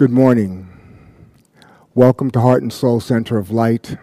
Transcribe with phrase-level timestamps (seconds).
[0.00, 0.66] Good morning.
[1.94, 3.98] Welcome to Heart and Soul Center of Light.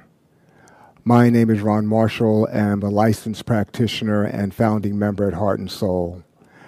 [1.04, 5.71] My name is Ron Marshall, I'm a licensed practitioner and founding member at Heart and
[5.71, 6.23] Soul,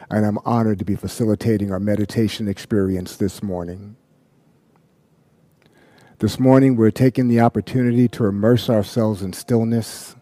[0.09, 3.97] and I'm honored to be facilitating our meditation experience this morning.
[6.17, 10.15] This morning, we're taking the opportunity to immerse ourselves in stillness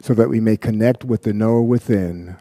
[0.00, 2.36] so that we may connect with the knower within,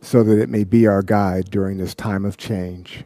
[0.00, 3.02] so that it may be our guide during this time of change.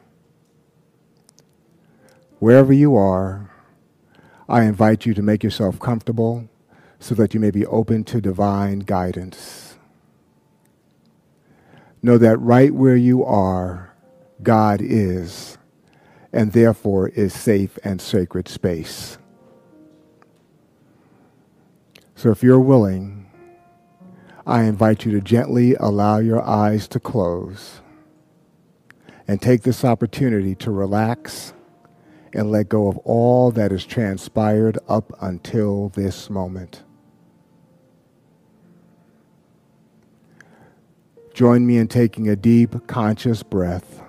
[2.38, 3.50] Wherever you are,
[4.48, 6.48] I invite you to make yourself comfortable
[7.00, 9.76] so that you may be open to divine guidance.
[12.00, 13.92] Know that right where you are,
[14.42, 15.58] God is,
[16.32, 19.18] and therefore is safe and sacred space.
[22.14, 23.26] So if you're willing,
[24.46, 27.80] I invite you to gently allow your eyes to close
[29.26, 31.52] and take this opportunity to relax
[32.38, 36.84] and let go of all that has transpired up until this moment.
[41.34, 44.00] Join me in taking a deep, conscious breath.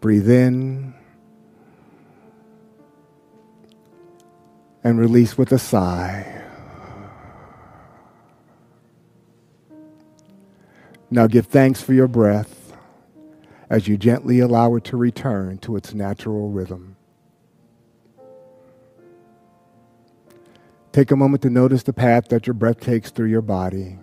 [0.00, 0.94] Breathe in
[4.82, 6.42] and release with a sigh.
[11.10, 12.57] Now give thanks for your breath
[13.70, 16.96] as you gently allow it to return to its natural rhythm.
[20.92, 23.98] Take a moment to notice the path that your breath takes through your body.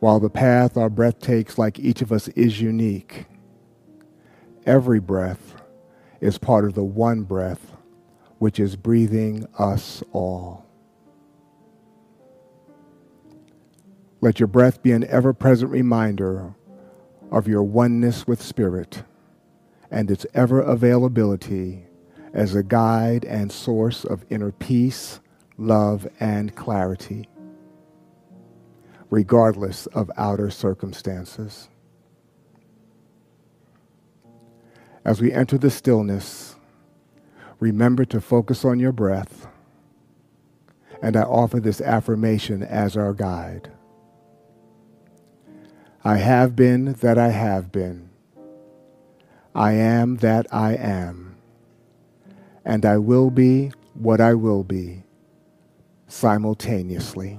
[0.00, 3.26] While the path our breath takes, like each of us, is unique,
[4.66, 5.54] every breath
[6.20, 7.72] is part of the one breath
[8.38, 10.63] which is breathing us all.
[14.24, 16.54] Let your breath be an ever present reminder
[17.30, 19.02] of your oneness with Spirit
[19.90, 21.84] and its ever availability
[22.32, 25.20] as a guide and source of inner peace,
[25.58, 27.28] love, and clarity,
[29.10, 31.68] regardless of outer circumstances.
[35.04, 36.56] As we enter the stillness,
[37.60, 39.48] remember to focus on your breath,
[41.02, 43.73] and I offer this affirmation as our guide.
[46.06, 48.10] I have been that I have been.
[49.54, 51.36] I am that I am.
[52.62, 55.04] And I will be what I will be
[56.06, 57.38] simultaneously.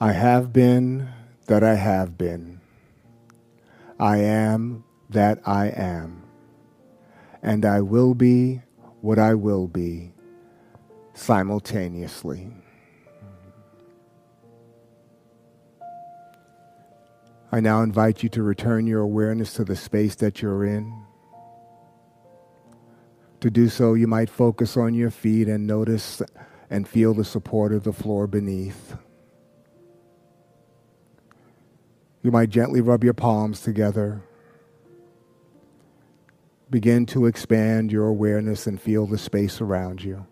[0.00, 1.08] I have been
[1.46, 2.60] that I have been.
[3.98, 6.24] I am that I am.
[7.42, 8.62] And I will be
[9.02, 10.12] what I will be
[11.14, 12.50] simultaneously.
[17.52, 21.04] I now invite you to return your awareness to the space that you're in.
[23.40, 26.20] To do so, you might focus on your feet and notice
[26.68, 28.96] and feel the support of the floor beneath.
[32.24, 34.22] You might gently rub your palms together.
[36.70, 40.26] Begin to expand your awareness and feel the space around you.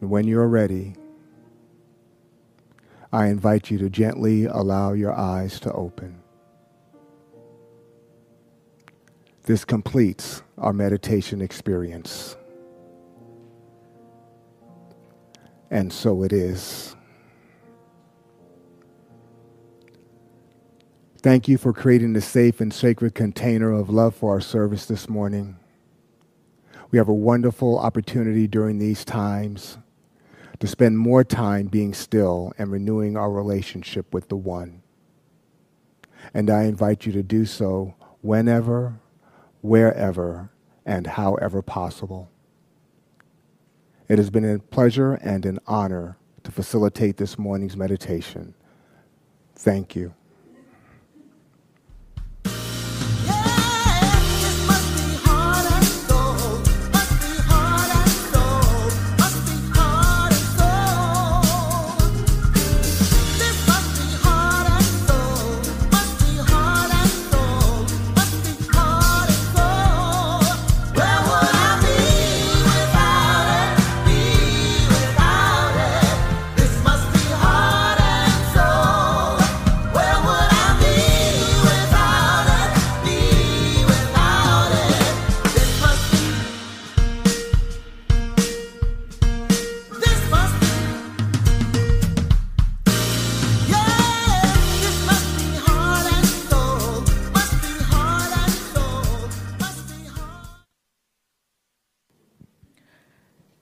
[0.00, 0.94] And when you're ready,
[3.12, 6.22] I invite you to gently allow your eyes to open.
[9.42, 12.36] This completes our meditation experience.
[15.68, 16.94] And so it is.
[21.22, 25.06] Thank you for creating the safe and sacred container of love for our service this
[25.06, 25.56] morning.
[26.90, 29.76] We have a wonderful opportunity during these times
[30.60, 34.80] to spend more time being still and renewing our relationship with the One.
[36.32, 38.98] And I invite you to do so whenever,
[39.60, 40.50] wherever,
[40.86, 42.30] and however possible.
[44.08, 48.54] It has been a pleasure and an honor to facilitate this morning's meditation.
[49.54, 50.14] Thank you.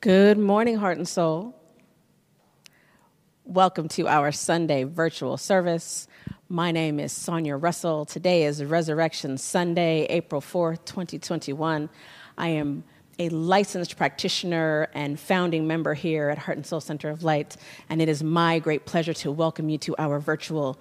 [0.08, 1.54] Good morning, Heart and Soul.
[3.44, 6.08] Welcome to our Sunday virtual service.
[6.48, 8.06] My name is Sonia Russell.
[8.06, 11.90] Today is Resurrection Sunday, April 4th, 2021.
[12.38, 12.84] I am
[13.18, 17.58] a licensed practitioner and founding member here at Heart and Soul Center of Light,
[17.90, 20.80] and it is my great pleasure to welcome you to our virtual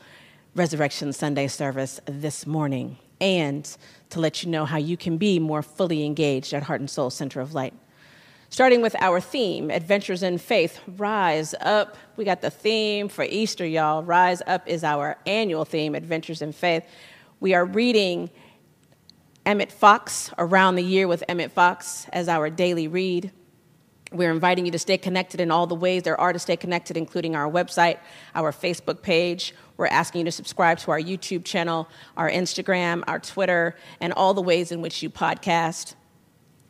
[0.56, 3.76] Resurrection Sunday service this morning and
[4.10, 7.10] to let you know how you can be more fully engaged at Heart and Soul
[7.10, 7.74] Center of Light
[8.50, 11.98] starting with our theme, Adventures in Faith, Rise Up.
[12.16, 14.04] We got the theme for Easter, y'all.
[14.04, 16.86] Rise Up is our annual theme, Adventures in Faith.
[17.40, 18.30] We are reading
[19.46, 23.32] Emmett Fox, Around the Year with Emmett Fox, as our daily read.
[24.14, 26.96] We're inviting you to stay connected in all the ways there are to stay connected,
[26.96, 28.00] including our website,
[28.34, 29.54] our Facebook page.
[29.76, 34.34] We're asking you to subscribe to our YouTube channel, our Instagram, our Twitter, and all
[34.34, 35.96] the ways in which you podcast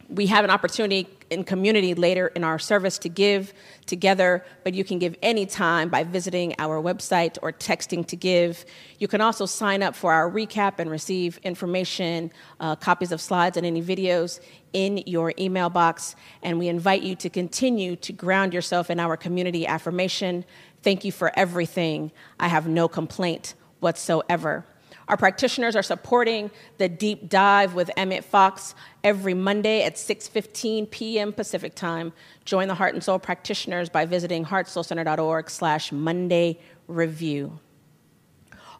[0.09, 3.53] we have an opportunity in community later in our service to give
[3.85, 8.65] together, but you can give anytime by visiting our website or texting to give.
[8.99, 13.57] You can also sign up for our recap and receive information, uh, copies of slides,
[13.57, 14.39] and any videos
[14.71, 16.15] in your email box.
[16.41, 20.45] And we invite you to continue to ground yourself in our community affirmation.
[20.83, 22.11] Thank you for everything.
[22.39, 24.65] I have no complaint whatsoever.
[25.07, 31.31] Our practitioners are supporting the deep dive with Emmett Fox every Monday at 6:15 p.m.
[31.31, 32.11] Pacific Time.
[32.43, 37.59] Join the Heart and Soul practitioners by visiting heartsoulcenter.org/slash Monday Review.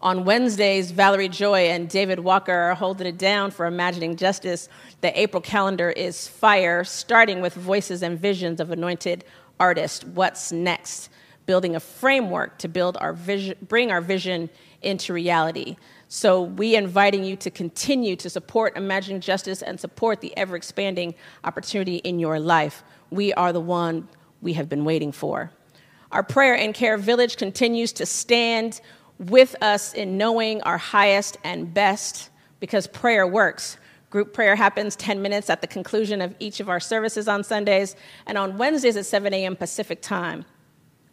[0.01, 4.69] On Wednesdays, Valerie Joy and David Walker are holding it down for Imagining Justice.
[5.01, 9.25] The April calendar is fire, starting with Voices and Visions of Anointed
[9.59, 10.05] Artists.
[10.05, 11.09] What's next?
[11.47, 14.51] Building a framework to build our vision, bring our vision
[14.83, 15.77] into reality.
[16.09, 21.15] So we inviting you to continue to support Imagine Justice and support the ever expanding
[21.43, 22.83] opportunity in your life.
[23.09, 24.07] We are the one
[24.41, 25.51] we have been waiting for.
[26.11, 28.79] Our prayer and care village continues to stand
[29.19, 33.77] with us in knowing our highest and best because prayer works.
[34.09, 37.97] Group prayer happens 10 minutes at the conclusion of each of our services on Sundays
[38.25, 39.57] and on Wednesdays at 7 a.m.
[39.57, 40.45] Pacific time.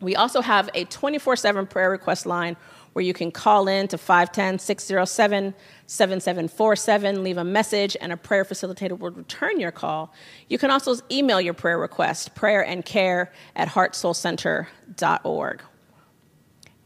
[0.01, 2.57] We also have a 24 7 prayer request line
[2.95, 5.55] where you can call in to 510 607
[5.87, 10.13] 7747, leave a message, and a prayer facilitator will return your call.
[10.49, 15.63] You can also email your prayer request, prayer and care at heartsoulcenter.org.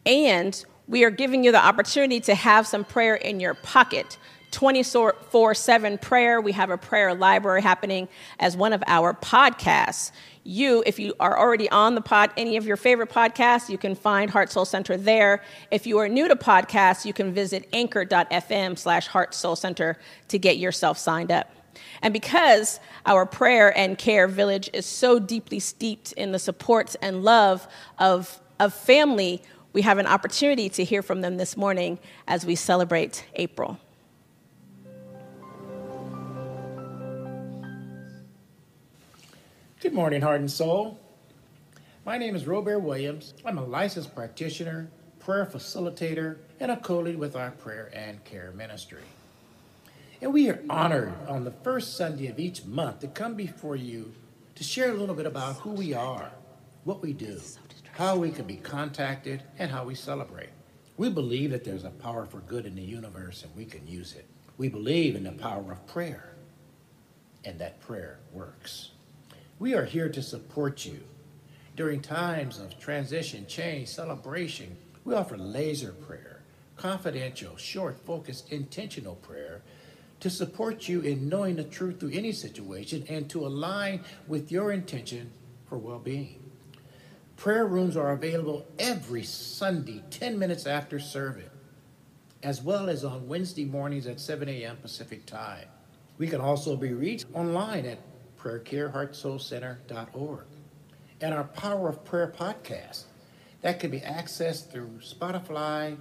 [0.07, 4.19] And we are giving you the opportunity to have some prayer in your pocket.
[4.51, 6.41] 24 7 prayer.
[6.41, 10.11] We have a prayer library happening as one of our podcasts.
[10.51, 13.95] You, if you are already on the pod, any of your favorite podcasts, you can
[13.95, 15.43] find Heart Soul Center there.
[15.71, 20.39] If you are new to podcasts, you can visit anchor.fm slash Heart Soul Center to
[20.39, 21.53] get yourself signed up.
[22.01, 27.23] And because our prayer and care village is so deeply steeped in the support and
[27.23, 29.43] love of, of family,
[29.75, 33.79] we have an opportunity to hear from them this morning as we celebrate April.
[39.81, 40.99] Good morning, Heart and Soul.
[42.05, 43.35] My name is Robert Williams.
[43.45, 48.51] I'm a licensed practitioner, prayer facilitator, and a co lead with our prayer and care
[48.57, 49.05] ministry.
[50.21, 54.13] And we are honored on the first Sunday of each month to come before you
[54.57, 56.33] to share a little bit about who we are,
[56.83, 57.41] what we do,
[57.93, 60.51] how we can be contacted, and how we celebrate.
[60.97, 64.15] We believe that there's a power for good in the universe and we can use
[64.15, 64.27] it.
[64.57, 66.35] We believe in the power of prayer
[67.45, 68.91] and that prayer works.
[69.59, 71.01] We are here to support you.
[71.75, 76.43] During times of transition, change, celebration, we offer laser prayer,
[76.77, 79.63] confidential, short, focused, intentional prayer
[80.21, 84.71] to support you in knowing the truth through any situation and to align with your
[84.71, 85.33] intention
[85.67, 86.41] for well being.
[87.37, 91.51] Prayer rooms are available every Sunday, 10 minutes after service,
[92.45, 94.77] as well as on Wednesday mornings at 7 a.m.
[94.77, 95.67] Pacific Time.
[96.17, 98.08] We can also be reached online at
[98.41, 100.45] prayercareheartsoulcenter.org.
[101.21, 103.05] And our Power of Prayer podcast
[103.63, 105.97] that can be accessed through Spotify,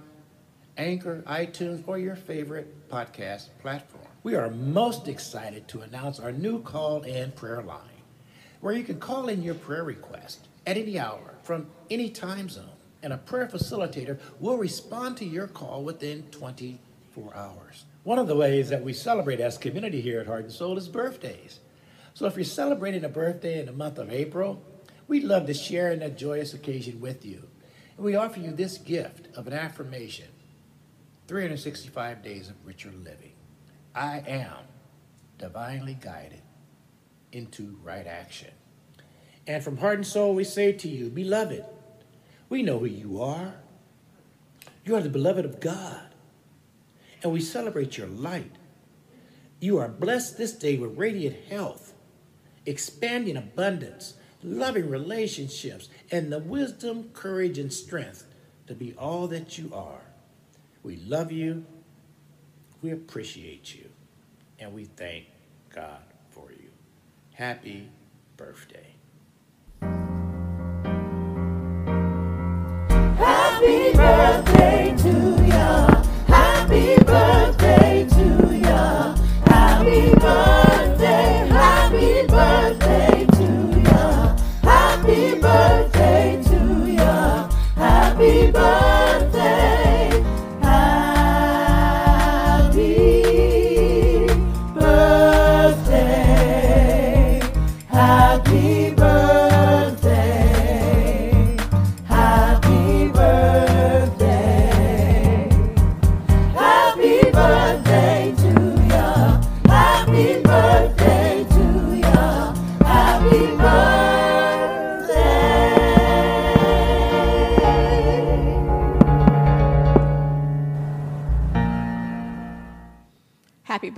[0.76, 4.04] Anchor, iTunes, or your favorite podcast platform.
[4.22, 7.80] We are most excited to announce our new call in prayer line,
[8.60, 12.68] where you can call in your prayer request at any hour from any time zone,
[13.02, 17.84] and a prayer facilitator will respond to your call within 24 hours.
[18.04, 20.88] One of the ways that we celebrate as community here at Heart and Soul is
[20.88, 21.58] birthdays.
[22.18, 24.60] So if you're celebrating a birthday in the month of April,
[25.06, 27.46] we'd love to share in that joyous occasion with you.
[27.96, 30.26] And we offer you this gift of an affirmation
[31.28, 33.34] 365 days of richer living.
[33.94, 34.64] I am
[35.38, 36.42] divinely guided
[37.30, 38.50] into right action.
[39.46, 41.64] And from heart and soul, we say to you, Beloved,
[42.48, 43.54] we know who you are.
[44.84, 46.02] You are the beloved of God.
[47.22, 48.56] And we celebrate your light.
[49.60, 51.87] You are blessed this day with radiant health
[52.68, 58.26] expanding abundance, loving relationships, and the wisdom, courage, and strength
[58.66, 60.02] to be all that you are.
[60.82, 61.64] We love you,
[62.82, 63.88] we appreciate you,
[64.58, 65.26] and we thank
[65.74, 66.70] God for you.
[67.32, 67.88] Happy
[68.36, 68.94] birthday.
[73.16, 74.97] Happy birthday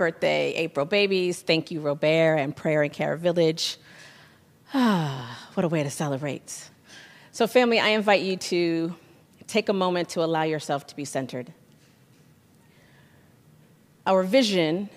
[0.01, 1.43] birthday, April Babies.
[1.43, 3.77] Thank you, Robert and Prayer and Care Village.
[4.73, 6.71] Ah, what a way to celebrate.
[7.31, 8.95] So, family, I invite you to
[9.45, 11.53] take a moment to allow yourself to be centered.
[14.07, 14.89] Our vision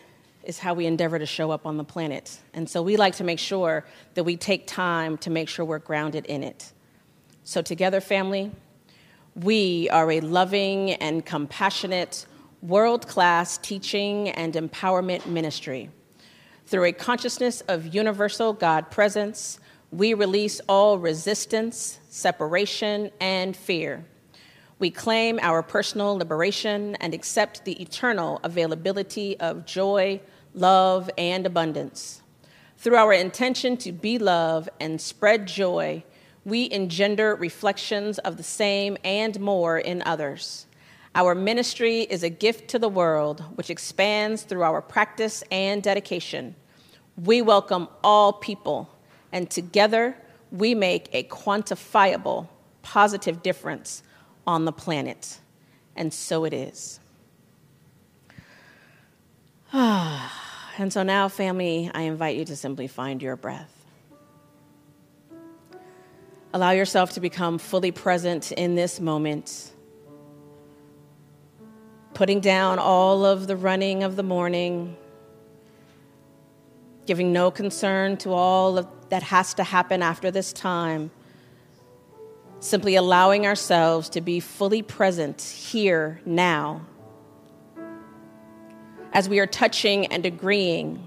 [0.42, 2.38] is how we endeavor to show up on the planet.
[2.54, 5.80] And so we like to make sure that we take time to make sure we're
[5.80, 6.72] grounded in it.
[7.42, 8.52] So, together, family,
[9.34, 12.24] we are a loving and compassionate,
[12.64, 15.90] world class teaching and empowerment ministry.
[16.64, 19.58] Through a consciousness of universal God presence,
[19.90, 24.06] we release all resistance, separation, and fear.
[24.78, 30.22] We claim our personal liberation and accept the eternal availability of joy,
[30.54, 32.22] love, and abundance.
[32.78, 36.02] Through our intention to be love and spread joy,
[36.46, 40.66] we engender reflections of the same and more in others.
[41.16, 46.56] Our ministry is a gift to the world, which expands through our practice and dedication.
[47.16, 48.90] We welcome all people,
[49.30, 50.16] and together
[50.50, 52.48] we make a quantifiable,
[52.82, 54.02] positive difference
[54.44, 55.38] on the planet.
[55.94, 56.98] And so it is.
[59.72, 63.70] and so now, family, I invite you to simply find your breath.
[66.52, 69.72] Allow yourself to become fully present in this moment,
[72.14, 74.96] putting down all of the running of the morning,
[77.06, 81.10] giving no concern to all of that has to happen after this time.
[82.60, 86.86] Simply allowing ourselves to be fully present here now
[89.12, 91.06] as we are touching and agreeing,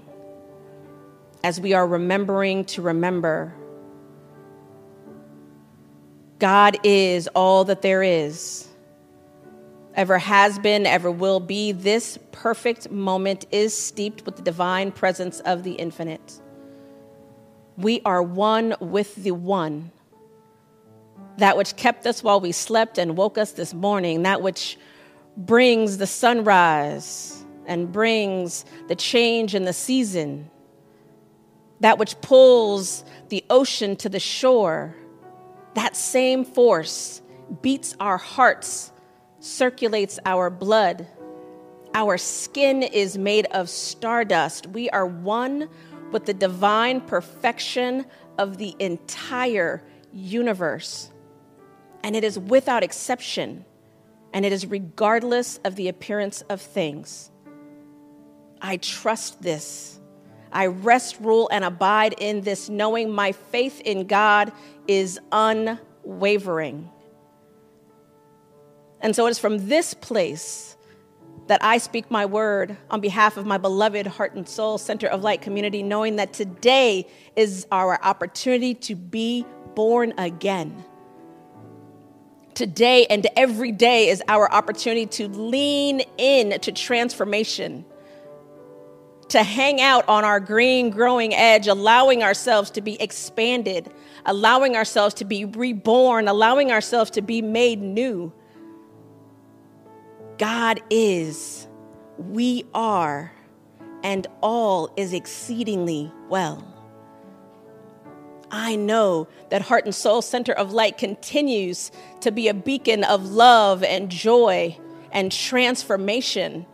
[1.42, 3.52] as we are remembering to remember
[6.38, 8.67] God is all that there is,
[9.98, 11.72] ever has been, ever will be.
[11.72, 16.40] This perfect moment is steeped with the divine presence of the infinite.
[17.76, 19.90] We are one with the one.
[21.38, 24.78] That which kept us while we slept and woke us this morning, that which
[25.36, 30.48] brings the sunrise and brings the change in the season,
[31.80, 34.94] that which pulls the ocean to the shore
[35.74, 37.22] that same force
[37.62, 38.90] beats our hearts,
[39.48, 41.06] circulates our blood.
[41.94, 44.66] Our skin is made of stardust.
[44.68, 45.68] We are one
[46.12, 48.06] with the divine perfection
[48.38, 49.82] of the entire
[50.12, 51.10] universe.
[52.02, 53.64] And it is without exception,
[54.32, 57.30] and it is regardless of the appearance of things.
[58.60, 59.98] I trust this.
[60.52, 64.52] I rest, rule, and abide in this, knowing my faith in God
[64.86, 66.90] is unwavering.
[69.00, 70.76] And so it is from this place
[71.46, 75.22] that I speak my word on behalf of my beloved Heart and Soul Center of
[75.22, 77.06] Light community, knowing that today
[77.36, 80.84] is our opportunity to be born again.
[82.54, 87.84] Today and every day is our opportunity to lean in to transformation
[89.28, 93.90] to hang out on our green growing edge, allowing ourselves to be expanded,
[94.26, 98.32] allowing ourselves to be reborn, allowing ourselves to be made new.
[100.38, 101.66] God is,
[102.16, 103.32] we are,
[104.02, 106.64] and all is exceedingly well.
[108.50, 113.26] I know that Heart and Soul Center of Light continues to be a beacon of
[113.26, 114.78] love and joy
[115.12, 116.66] and transformation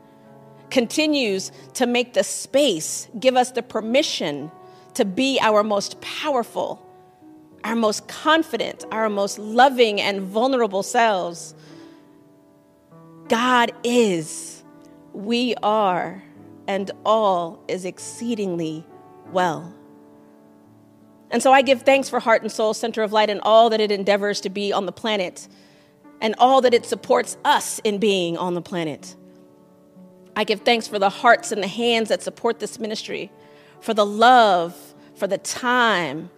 [0.71, 4.51] continues to make the space, give us the permission
[4.95, 6.85] to be our most powerful,
[7.63, 11.55] our most confident, our most loving and vulnerable selves.
[13.29, 14.63] God is,
[15.13, 16.23] we are,
[16.67, 18.87] and all is exceedingly
[19.33, 19.75] well.
[21.31, 23.81] And so I give thanks for Heart and Soul Center of Light and all that
[23.81, 25.49] it endeavors to be on the planet
[26.21, 29.17] and all that it supports us in being on the planet.
[30.37, 33.31] I give thanks for the hearts and the hands that support this ministry,
[33.81, 34.77] for the love,
[35.15, 36.31] for the time,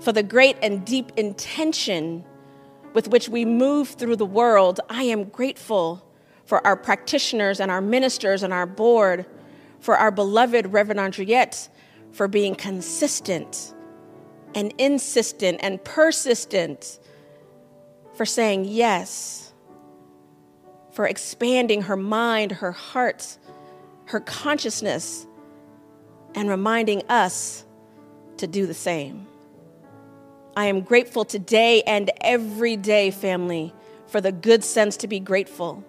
[0.00, 2.24] for the great and deep intention
[2.94, 4.80] with which we move through the world.
[4.88, 6.02] I am grateful
[6.46, 9.26] for our practitioners and our ministers and our board,
[9.80, 11.68] for our beloved Reverend Andriette,
[12.12, 13.74] for being consistent
[14.54, 16.98] and insistent and persistent,
[18.14, 19.44] for saying yes
[20.94, 23.36] for expanding her mind, her heart,
[24.06, 25.26] her consciousness,
[26.36, 27.64] and reminding us
[28.36, 29.26] to do the same.
[30.56, 33.74] I am grateful today and every day, family,
[34.06, 35.84] for the good sense to be grateful.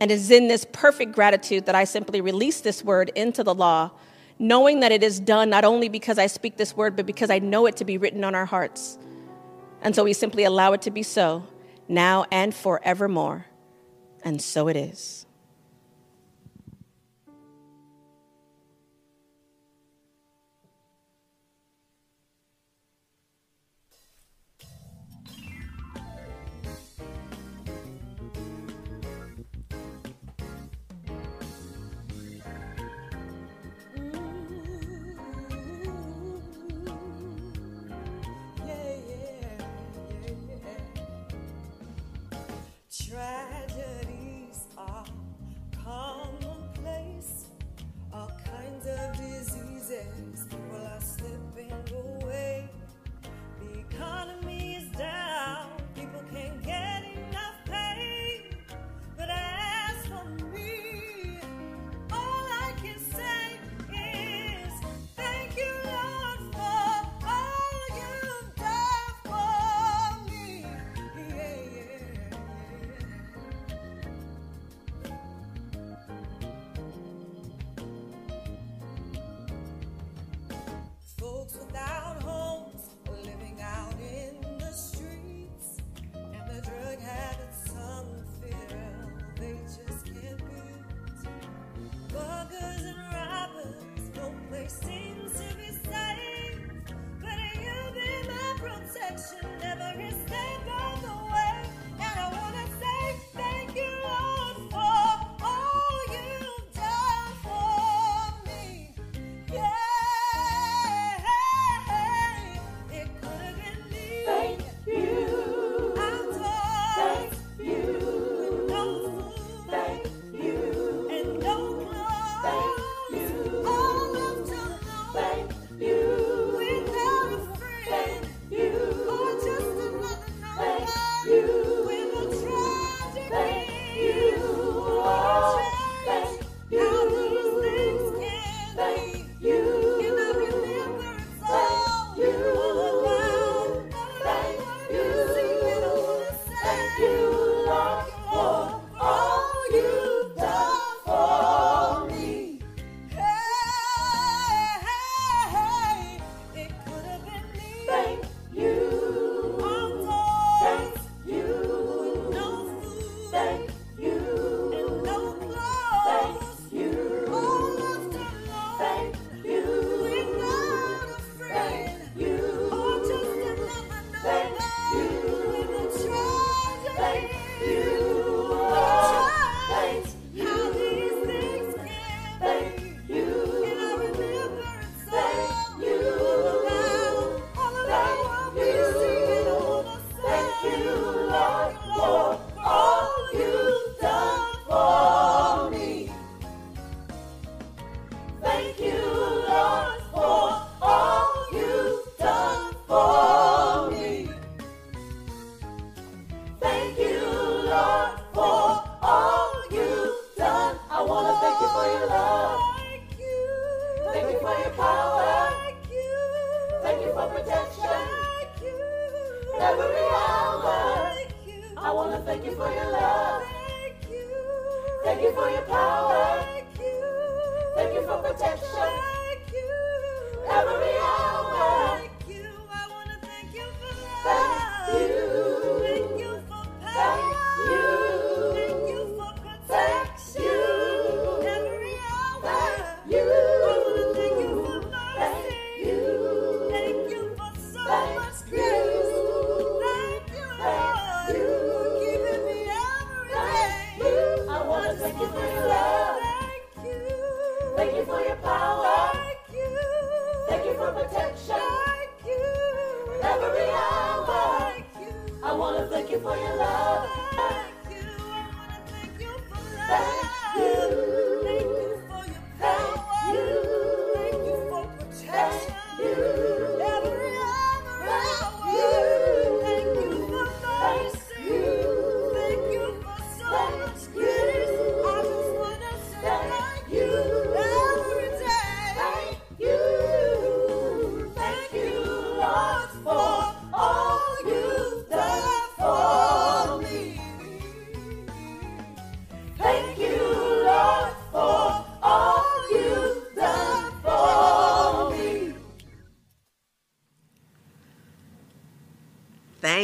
[0.00, 3.54] And it is in this perfect gratitude that I simply release this word into the
[3.54, 3.90] law,
[4.38, 7.38] knowing that it is done not only because I speak this word, but because I
[7.38, 8.98] know it to be written on our hearts.
[9.82, 11.46] And so we simply allow it to be so,
[11.88, 13.46] now and forevermore
[14.24, 15.26] and so it is.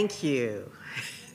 [0.08, 0.72] Thank you.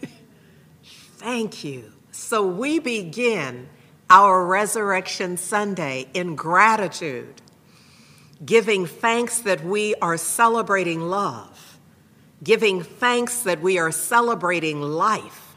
[1.18, 1.92] Thank you.
[2.12, 3.70] So we begin
[4.10, 7.40] our Resurrection Sunday in gratitude,
[8.44, 11.78] giving thanks that we are celebrating love,
[12.44, 15.56] giving thanks that we are celebrating life,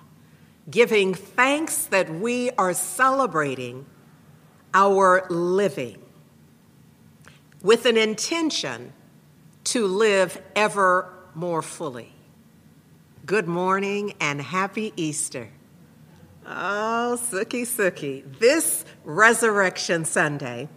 [0.71, 3.87] giving thanks that we are celebrating
[4.75, 6.03] our living
[7.63, 8.93] with an intention
[9.65, 12.16] to live ever more fully.
[13.27, 15.49] Good morning and happy Easter.
[16.47, 18.23] Oh, Sookie Sookie.
[18.39, 20.69] This Resurrection Sunday,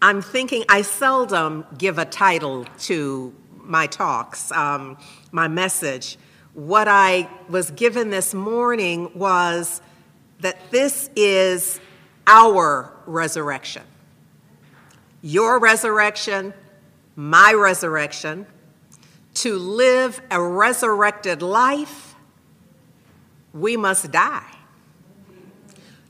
[0.00, 4.96] I'm thinking I seldom give a title to my talks, um,
[5.32, 6.16] my message.
[6.54, 9.82] What I was given this morning was
[10.40, 11.78] that this is
[12.26, 13.82] our resurrection.
[15.20, 16.54] Your resurrection,
[17.16, 18.46] my resurrection,
[19.36, 22.14] to live a resurrected life,
[23.52, 24.50] we must die.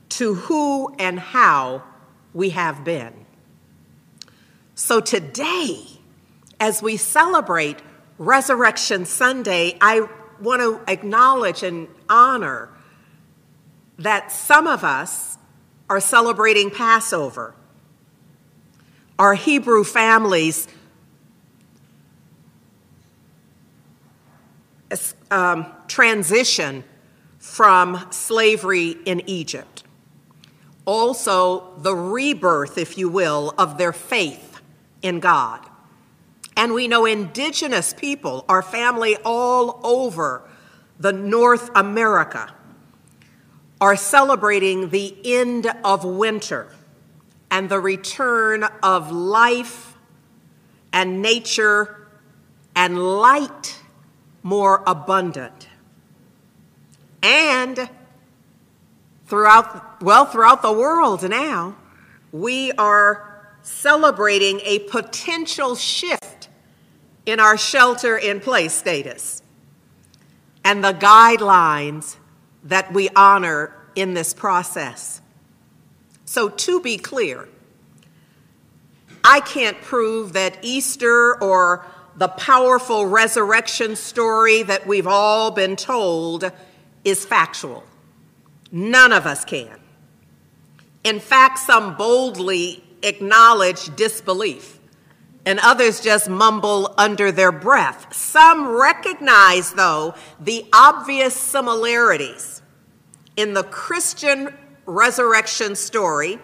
[0.09, 1.83] To who and how
[2.33, 3.13] we have been.
[4.75, 5.81] So today,
[6.59, 7.77] as we celebrate
[8.17, 10.07] Resurrection Sunday, I
[10.41, 12.69] want to acknowledge and honor
[13.99, 15.37] that some of us
[15.89, 17.53] are celebrating Passover.
[19.19, 20.67] Our Hebrew families
[25.31, 26.83] um, transition
[27.39, 29.83] from slavery in Egypt.
[30.85, 34.61] Also, the rebirth, if you will, of their faith
[35.01, 35.67] in God.
[36.55, 40.43] And we know indigenous people, our family all over
[40.99, 42.53] the North America,
[43.79, 46.71] are celebrating the end of winter
[47.51, 49.95] and the return of life
[50.91, 52.07] and nature
[52.75, 53.79] and light
[54.47, 55.67] more abundant.
[57.21, 57.89] And
[59.25, 61.75] throughout, well, throughout the world now,
[62.31, 66.47] we are celebrating a potential shift
[67.25, 69.43] in our shelter in place status
[70.63, 72.15] and the guidelines
[72.63, 75.21] that we honor in this process.
[76.23, 77.49] So, to be clear,
[79.25, 81.85] I can't prove that Easter or
[82.17, 86.51] the powerful resurrection story that we've all been told
[87.03, 87.83] is factual.
[88.71, 89.79] None of us can.
[91.03, 94.79] In fact, some boldly acknowledge disbelief,
[95.45, 98.13] and others just mumble under their breath.
[98.13, 102.61] Some recognize, though, the obvious similarities
[103.37, 104.53] in the Christian
[104.85, 106.39] resurrection story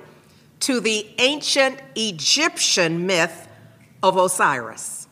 [0.62, 3.48] to the ancient Egyptian myth
[4.02, 5.03] of Osiris.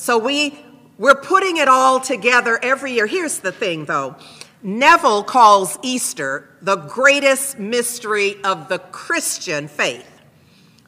[0.00, 0.58] So we
[0.96, 3.06] we're putting it all together every year.
[3.06, 4.16] Here's the thing though.
[4.62, 10.10] Neville calls Easter the greatest mystery of the Christian faith,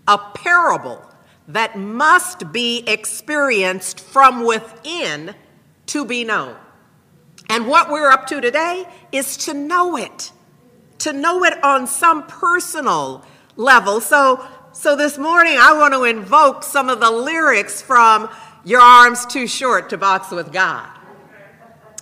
[0.09, 1.05] a parable
[1.49, 5.35] that must be experienced from within
[5.89, 6.57] to be known.
[7.51, 10.33] And what we're up to today is to know it,
[11.01, 14.01] to know it on some personal level.
[14.01, 18.31] So, so this morning I want to invoke some of the lyrics from
[18.65, 20.89] Your Arms Too Short to Box with God.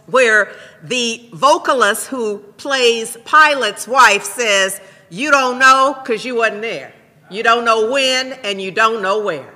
[0.07, 6.93] where the vocalist who plays Pilate's wife says, You don't know because you wasn't there.
[7.31, 9.55] You don't know when and you don't know where.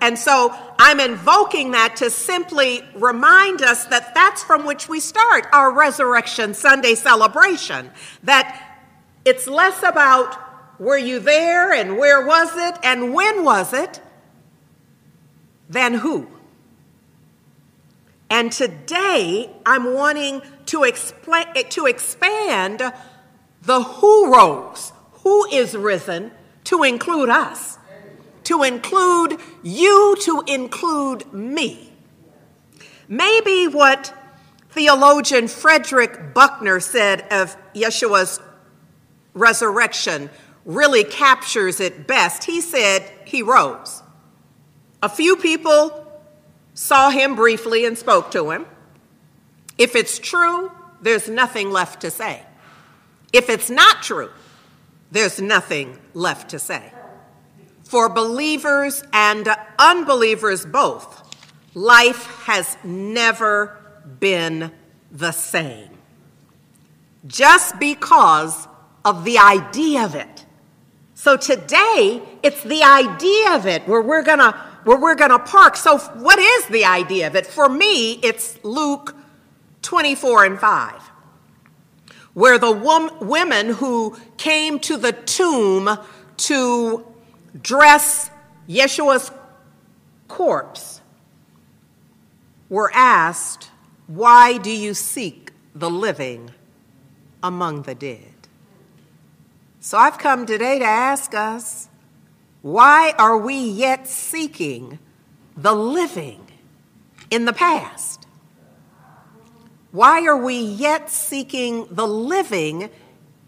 [0.00, 5.46] And so I'm invoking that to simply remind us that that's from which we start
[5.52, 7.90] our Resurrection Sunday celebration.
[8.22, 8.80] That
[9.24, 10.38] it's less about
[10.78, 14.00] were you there and where was it and when was it
[15.70, 16.28] than who.
[18.28, 22.92] And today I'm wanting to, explain, eh, to expand
[23.62, 26.32] the who rose, who is risen,
[26.64, 27.78] to include us
[28.46, 31.92] to include you, to include me.
[33.08, 34.14] Maybe what
[34.70, 38.40] theologian Frederick Buechner said of Yeshua's
[39.34, 40.30] resurrection
[40.64, 42.44] really captures it best.
[42.44, 44.00] He said he rose.
[45.02, 46.05] A few people
[46.76, 48.66] saw him briefly and spoke to him.
[49.78, 52.42] If it's true, there's nothing left to say.
[53.32, 54.30] If it's not true,
[55.10, 56.92] there's nothing left to say.
[57.84, 61.22] For believers and unbelievers both,
[61.74, 63.78] life has never
[64.20, 64.70] been
[65.10, 65.90] the same.
[67.26, 68.68] Just because
[69.04, 70.44] of the idea of it.
[71.14, 75.76] So today, it's the idea of it where we're gonna where we're gonna park.
[75.76, 77.44] So what is the idea of it?
[77.44, 79.16] For me, it's Luke
[79.82, 81.10] 24 and 5,
[82.34, 85.98] where the wom- women who came to the tomb
[86.36, 87.04] to
[87.60, 88.30] dress
[88.68, 89.32] Yeshua's
[90.28, 91.00] corpse
[92.68, 93.70] were asked,
[94.06, 96.52] Why do you seek the living
[97.42, 98.34] among the dead?
[99.80, 101.85] So I've come today to ask us,
[102.66, 104.98] why are we yet seeking
[105.56, 106.50] the living
[107.30, 108.26] in the past?
[109.92, 112.90] Why are we yet seeking the living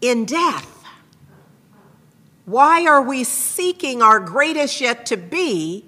[0.00, 0.84] in death?
[2.44, 5.84] Why are we seeking our greatest yet to be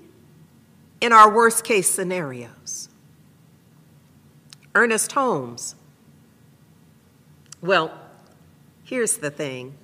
[1.01, 2.89] in our worst case scenarios?
[4.75, 5.77] Ernest Holmes.
[7.63, 7.97] Well,
[8.83, 9.77] here's the thing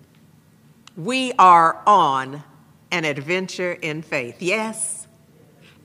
[0.96, 2.42] we are on
[2.96, 5.06] an adventure in faith, yes?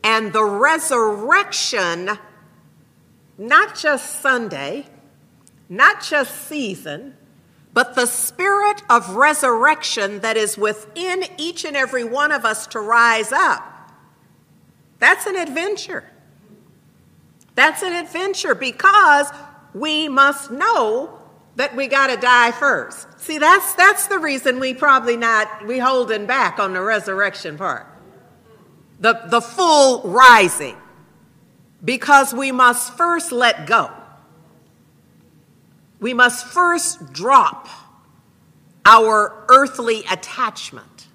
[0.03, 2.09] And the resurrection,
[3.37, 4.87] not just Sunday,
[5.69, 7.15] not just season,
[7.73, 12.79] but the spirit of resurrection that is within each and every one of us to
[12.79, 13.91] rise up.
[14.99, 16.03] That's an adventure.
[17.55, 19.27] That's an adventure because
[19.73, 21.20] we must know
[21.55, 23.07] that we got to die first.
[23.19, 27.87] See, that's that's the reason we probably not we holding back on the resurrection part.
[28.99, 30.77] The the full rising.
[31.83, 33.89] Because we must first let go.
[35.99, 37.67] We must first drop
[38.85, 41.07] our earthly attachment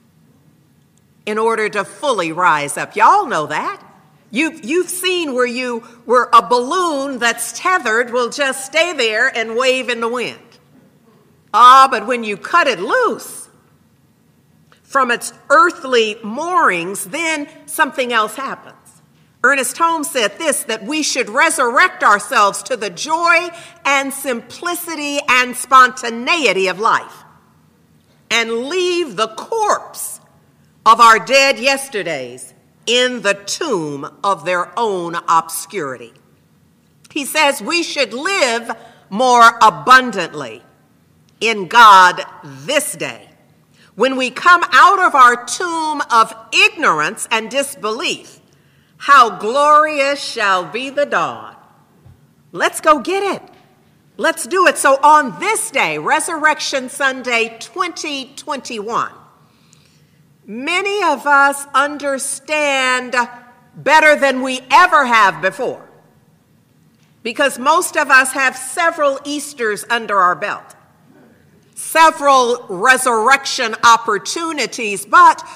[1.24, 2.97] in order to fully rise up.
[2.97, 3.82] Y'all know that.
[4.31, 9.57] You've, you've seen where you where a balloon that's tethered will just stay there and
[9.57, 10.39] wave in the wind.
[11.55, 13.49] Ah, but when you cut it loose
[14.83, 18.74] from its earthly moorings, then something else happens.
[19.45, 23.49] Ernest Holmes said this that we should resurrect ourselves to the joy
[23.85, 27.24] and simplicity and spontaneity of life
[28.29, 30.20] and leave the corpse
[30.85, 32.55] of our dead yesterdays
[32.87, 36.12] in the tomb of their own obscurity.
[37.11, 38.70] He says we should live
[39.11, 40.62] more abundantly
[41.41, 43.28] in God this day.
[43.95, 48.41] When we come out of our tomb of ignorance and disbelief,
[48.99, 51.57] how glorious shall be the dawn.
[52.53, 53.43] Let's go get it.
[54.18, 54.78] Let's do it.
[54.78, 59.12] So, on this day, Resurrection Sunday 2021,
[60.47, 63.15] many of us understand
[63.77, 65.89] better than we ever have before.
[67.23, 70.77] Because most of us have several Easters under our belt,
[71.75, 75.47] several resurrection opportunities, but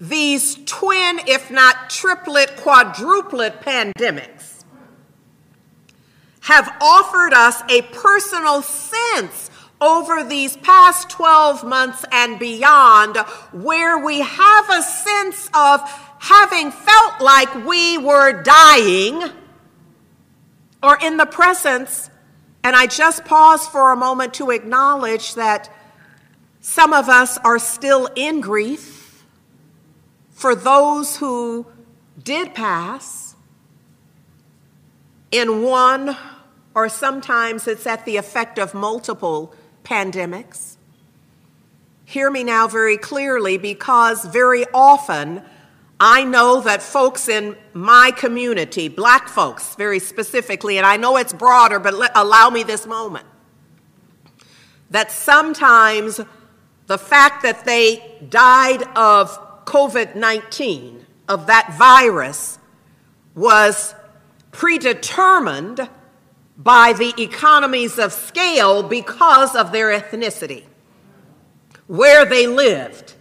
[0.00, 4.64] these twin, if not triplet, quadruplet pandemics
[6.40, 9.50] have offered us a personal sense
[9.80, 13.16] over these past 12 months and beyond
[13.52, 15.80] where we have a sense of
[16.18, 19.22] having felt like we were dying
[20.82, 22.10] or in the presence.
[22.62, 25.70] And I just pause for a moment to acknowledge that
[26.60, 29.24] some of us are still in grief
[30.30, 31.66] for those who
[32.22, 33.36] did pass
[35.30, 36.16] in one
[36.74, 39.54] or sometimes it's at the effect of multiple
[39.84, 40.76] pandemics.
[42.04, 45.42] Hear me now very clearly because very often
[46.00, 51.32] I know that folks in my community, black folks very specifically, and I know it's
[51.32, 53.26] broader, but let, allow me this moment,
[54.90, 56.20] that sometimes
[56.86, 62.58] the fact that they died of COVID 19, of that virus,
[63.34, 63.94] was
[64.52, 65.88] predetermined
[66.56, 70.64] by the economies of scale because of their ethnicity,
[71.86, 73.14] where they lived,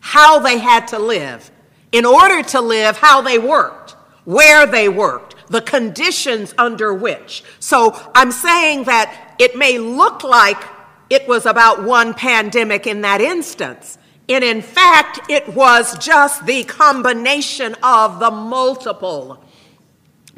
[0.00, 1.50] how they had to live,
[1.90, 3.92] in order to live, how they worked,
[4.24, 7.42] where they worked, the conditions under which.
[7.58, 10.62] So I'm saying that it may look like
[11.10, 13.98] it was about one pandemic in that instance.
[14.28, 19.42] And in fact, it was just the combination of the multiple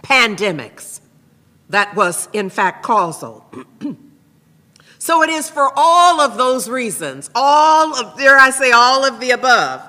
[0.03, 1.00] pandemics
[1.71, 3.45] that was, in fact, causal.
[4.99, 9.21] so it is for all of those reasons, all of, dare I say, all of
[9.21, 9.83] the above,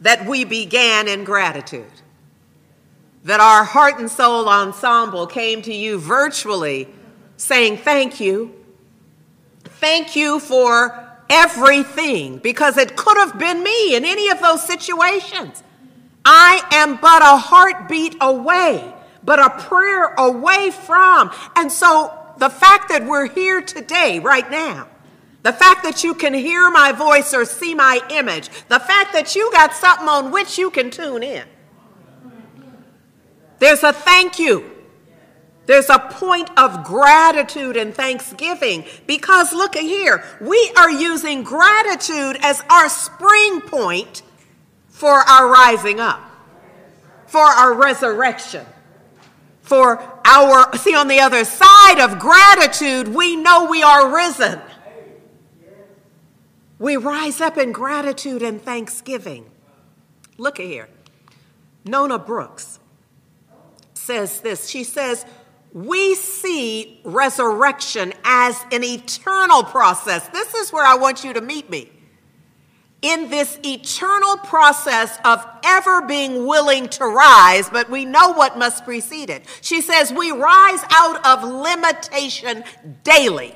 [0.00, 1.84] that we began in gratitude.
[3.24, 6.88] That our heart and soul ensemble came to you virtually
[7.36, 8.54] saying thank you.
[9.64, 15.62] Thank you for everything because it could have been me in any of those situations.
[16.24, 18.93] I am but a heartbeat away,
[19.24, 21.30] but a prayer away from.
[21.56, 24.88] And so the fact that we're here today, right now,
[25.42, 29.34] the fact that you can hear my voice or see my image, the fact that
[29.34, 31.44] you got something on which you can tune in.
[33.58, 34.70] There's a thank you.
[35.66, 42.38] There's a point of gratitude and thanksgiving because look at here, we are using gratitude
[42.42, 44.22] as our spring point
[44.88, 46.20] for our rising up,
[47.26, 48.66] for our resurrection,
[49.64, 54.60] for our, see, on the other side of gratitude, we know we are risen.
[56.78, 59.50] We rise up in gratitude and thanksgiving.
[60.36, 60.88] Look at here.
[61.86, 62.78] Nona Brooks
[63.94, 64.68] says this.
[64.68, 65.24] She says,
[65.72, 70.28] We see resurrection as an eternal process.
[70.28, 71.90] This is where I want you to meet me.
[73.04, 78.86] In this eternal process of ever being willing to rise, but we know what must
[78.86, 79.44] precede it.
[79.60, 82.64] She says, We rise out of limitation
[83.02, 83.54] daily.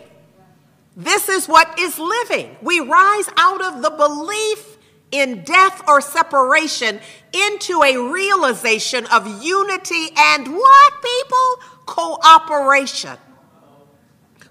[0.94, 2.58] This is what is living.
[2.60, 4.76] We rise out of the belief
[5.12, 7.00] in death or separation
[7.32, 11.86] into a realization of unity and what, people?
[11.86, 13.16] Cooperation.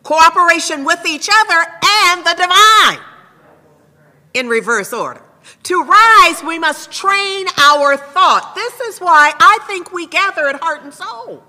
[0.02, 3.06] Cooperation with each other and the divine
[4.38, 5.22] in reverse order.
[5.64, 8.54] To rise, we must train our thought.
[8.56, 11.44] This is why I think we gather at Heart and Soul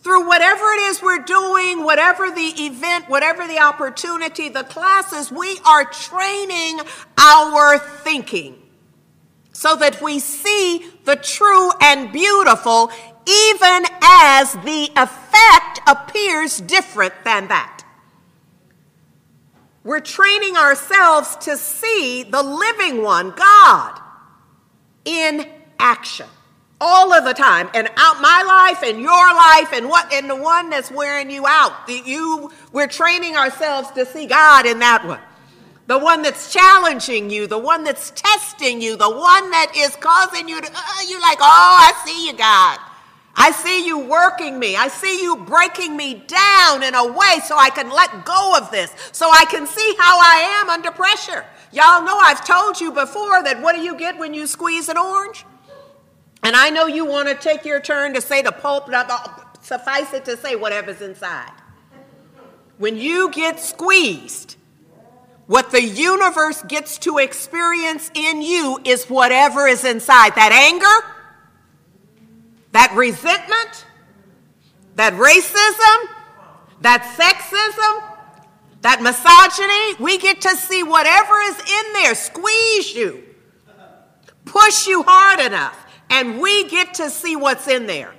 [0.00, 5.58] through whatever it is we're doing, whatever the event, whatever the opportunity, the classes, we
[5.64, 6.80] are training
[7.16, 8.56] our thinking
[9.52, 12.90] so that we see the true and beautiful
[13.26, 17.81] even as the effect appears different than that.
[19.84, 24.00] We're training ourselves to see the living one, God,
[25.04, 25.46] in
[25.78, 26.26] action
[26.84, 30.34] all of the time and out my life and your life and what and the
[30.34, 31.72] one that's wearing you out.
[31.88, 35.20] You we're training ourselves to see god in that one.
[35.86, 40.48] The one that's challenging you the one that's testing you the one that is causing
[40.48, 42.78] you to uh, you're like oh i see you god
[43.34, 44.76] i see you working me.
[44.76, 48.70] I see you breaking me down in a way so i can let go of
[48.70, 51.44] this so i can see how i am under pressure.
[51.72, 54.98] Y'all know i've told you before that what do you get when you squeeze an
[54.98, 55.44] orange?
[56.42, 58.90] And I know you want to take your turn to say the pulp,
[59.60, 61.52] suffice it to say whatever's inside.
[62.78, 64.56] When you get squeezed,
[65.46, 70.34] what the universe gets to experience in you is whatever is inside.
[70.34, 71.11] That anger,
[72.72, 73.86] that resentment,
[74.96, 76.08] that racism,
[76.80, 78.12] that sexism,
[78.82, 80.02] that misogyny.
[80.02, 83.22] We get to see whatever is in there squeeze you,
[84.44, 85.78] push you hard enough
[86.10, 88.14] and we get to see what's in there.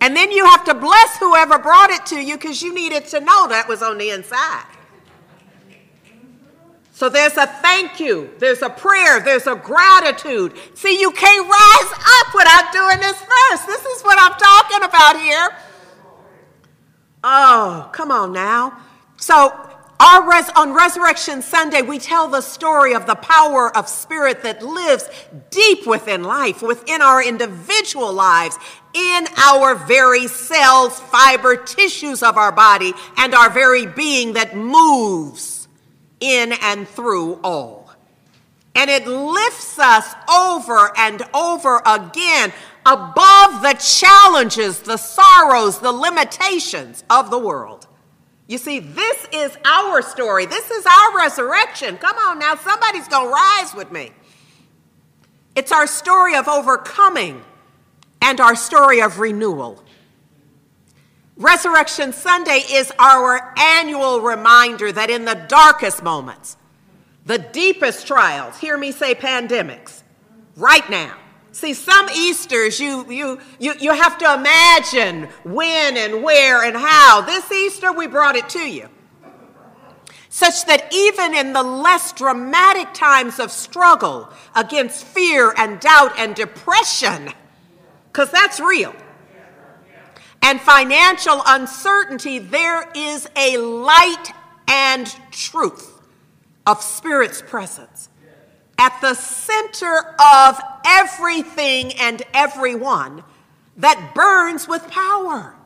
[0.00, 3.20] And then you have to bless whoever brought it to you because you needed to
[3.20, 4.75] know that was on the inside.
[6.96, 10.54] So there's a thank you, there's a prayer, there's a gratitude.
[10.72, 13.66] See, you can't rise up without doing this first.
[13.66, 15.50] This is what I'm talking about here.
[17.22, 18.78] Oh, come on now.
[19.18, 19.52] So
[20.26, 25.10] res- on Resurrection Sunday, we tell the story of the power of spirit that lives
[25.50, 28.56] deep within life, within our individual lives,
[28.94, 35.55] in our very cells, fiber, tissues of our body, and our very being that moves
[36.20, 37.92] in and through all.
[38.74, 42.52] And it lifts us over and over again
[42.84, 47.86] above the challenges, the sorrows, the limitations of the world.
[48.46, 50.46] You see, this is our story.
[50.46, 51.98] This is our resurrection.
[51.98, 54.12] Come on now, somebody's going to rise with me.
[55.56, 57.42] It's our story of overcoming
[58.22, 59.82] and our story of renewal.
[61.36, 66.56] Resurrection Sunday is our annual reminder that in the darkest moments,
[67.26, 70.02] the deepest trials, hear me say pandemics,
[70.56, 71.14] right now.
[71.52, 77.22] See, some Easters you, you, you, you have to imagine when and where and how.
[77.22, 78.88] This Easter, we brought it to you.
[80.28, 86.34] Such that even in the less dramatic times of struggle against fear and doubt and
[86.34, 87.30] depression,
[88.08, 88.94] because that's real,
[90.46, 94.26] and financial uncertainty, there is a light
[94.68, 96.00] and truth
[96.64, 98.08] of Spirit's presence
[98.78, 103.24] at the center of everything and everyone
[103.78, 105.56] that burns with power.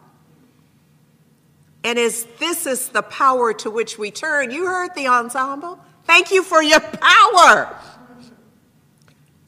[1.85, 5.79] And as this is the power to which we turn, you heard the ensemble.
[6.05, 7.79] Thank you for your power.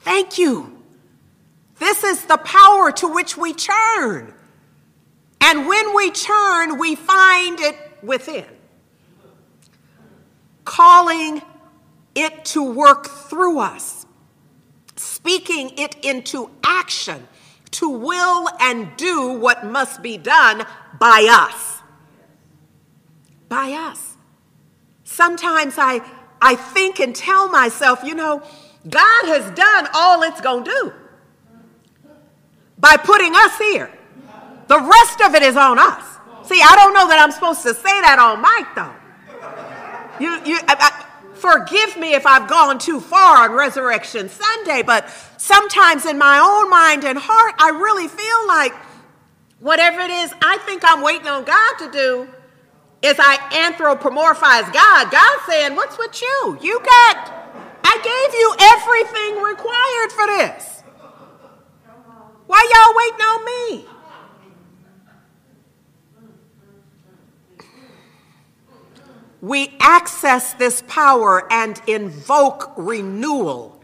[0.01, 0.83] Thank you.
[1.79, 4.35] This is the power to which we turn.
[5.43, 8.47] And when we turn, we find it within,
[10.65, 11.43] calling
[12.15, 14.07] it to work through us,
[14.95, 17.27] speaking it into action
[17.73, 20.65] to will and do what must be done
[21.01, 21.81] by us.
[23.49, 24.17] By us.
[25.03, 26.01] Sometimes I,
[26.41, 28.43] I think and tell myself, you know,
[28.89, 30.93] God has done all it's going to do
[32.79, 33.91] by putting us here.
[34.69, 36.05] The rest of it is on us.
[36.45, 38.95] See, I don't know that I'm supposed to say that on mic, though.
[40.21, 45.11] You, you, I, I, forgive me if I've gone too far on Resurrection Sunday, but
[45.37, 48.73] sometimes in my own mind and heart, I really feel like
[49.59, 52.29] whatever it is I think I'm waiting on God to do
[53.03, 55.11] is I anthropomorphize God.
[55.11, 56.59] God's saying, What's with you?
[56.63, 57.33] You got,
[57.83, 60.83] I gave you everything required for this.
[62.47, 63.92] Why y'all waiting on me?
[69.43, 73.83] We access this power and invoke renewal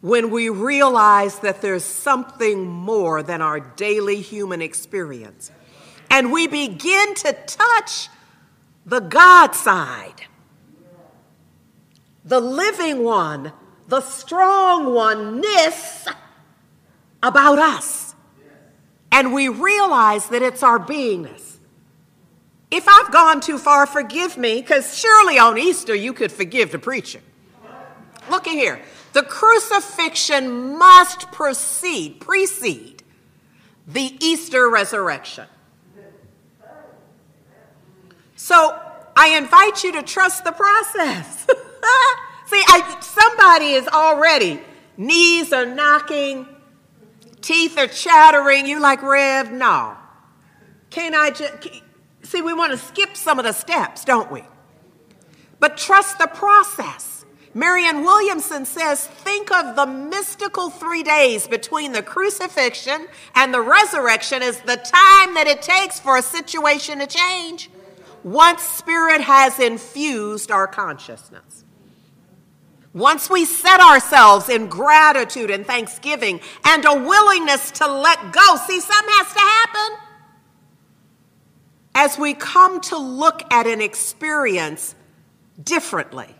[0.00, 5.50] when we realize that there's something more than our daily human experience.
[6.08, 8.08] And we begin to touch
[8.86, 10.22] the God side,
[12.24, 13.52] the living one,
[13.88, 16.06] the strong oneness
[17.24, 18.14] about us.
[19.10, 21.49] And we realize that it's our beingness.
[22.70, 26.78] If I've gone too far, forgive me, because surely on Easter you could forgive the
[26.78, 27.20] preacher.
[28.30, 28.80] Look at here.
[29.12, 33.02] The crucifixion must proceed, precede
[33.88, 35.46] the Easter resurrection.
[38.36, 38.80] So
[39.16, 41.46] I invite you to trust the process.
[42.46, 44.60] See, I, somebody is already,
[44.96, 46.46] knees are knocking,
[47.40, 48.66] teeth are chattering.
[48.66, 49.52] You like, Rev?
[49.52, 49.96] No.
[50.90, 51.52] Can I just
[52.30, 54.44] See, we want to skip some of the steps, don't we?
[55.58, 57.24] But trust the process.
[57.54, 64.44] Marianne Williamson says, think of the mystical three days between the crucifixion and the resurrection
[64.44, 67.68] as the time that it takes for a situation to change
[68.22, 71.64] once Spirit has infused our consciousness.
[72.94, 78.78] Once we set ourselves in gratitude and thanksgiving and a willingness to let go, see,
[78.78, 80.09] something has to happen
[81.94, 84.94] as we come to look at an experience
[85.62, 86.34] differently,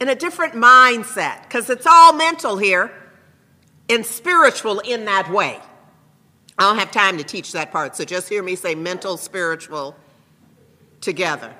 [0.00, 2.92] in a different mindset, because it's all mental here
[3.88, 5.58] and spiritual in that way.
[6.58, 9.96] I don't have time to teach that part, so just hear me say mental, spiritual
[11.00, 11.52] together.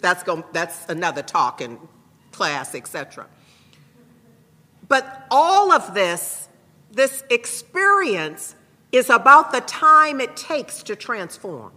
[0.00, 1.78] That's, going, that's another talk in
[2.32, 3.26] class, etc.
[4.88, 6.48] But all of this,
[6.92, 8.54] this experience,
[8.92, 11.72] is about the time it takes to transform.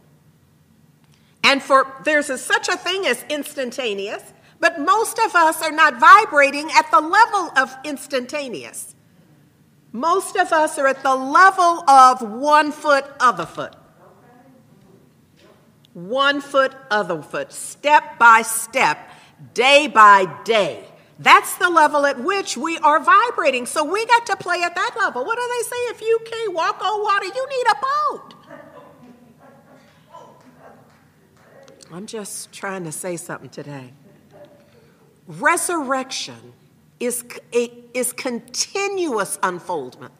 [1.48, 4.22] And for there's a, such a thing as instantaneous,
[4.60, 8.96] but most of us are not vibrating at the level of instantaneous.
[9.94, 13.74] Most of us are at the level of one foot, other foot.
[15.94, 18.98] one foot, other foot, step by step,
[19.54, 20.84] day by day.
[21.18, 23.66] That's the level at which we are vibrating.
[23.66, 25.26] So we got to play at that level.
[25.26, 25.82] What do they say?
[25.96, 28.34] If you can't walk on water, you need a boat.
[31.92, 33.92] I'm just trying to say something today.
[35.28, 36.54] Resurrection
[37.00, 40.14] is, is continuous unfoldment.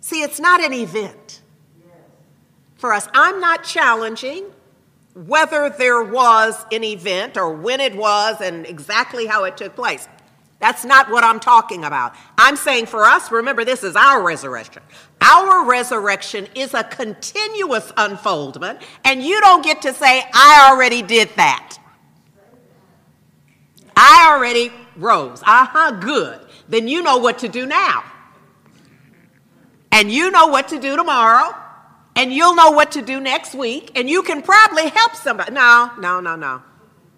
[0.00, 1.42] See, it's not an event
[2.76, 3.08] for us.
[3.12, 4.46] I'm not challenging
[5.14, 10.08] whether there was an event or when it was and exactly how it took place.
[10.60, 12.14] That's not what I'm talking about.
[12.36, 14.82] I'm saying for us, remember, this is our resurrection.
[15.28, 21.28] Our resurrection is a continuous unfoldment, and you don't get to say, I already did
[21.36, 21.78] that.
[23.94, 25.42] I already rose.
[25.42, 26.40] Uh huh, good.
[26.68, 28.04] Then you know what to do now.
[29.92, 31.54] And you know what to do tomorrow.
[32.14, 33.92] And you'll know what to do next week.
[33.96, 35.52] And you can probably help somebody.
[35.52, 36.62] No, no, no, no.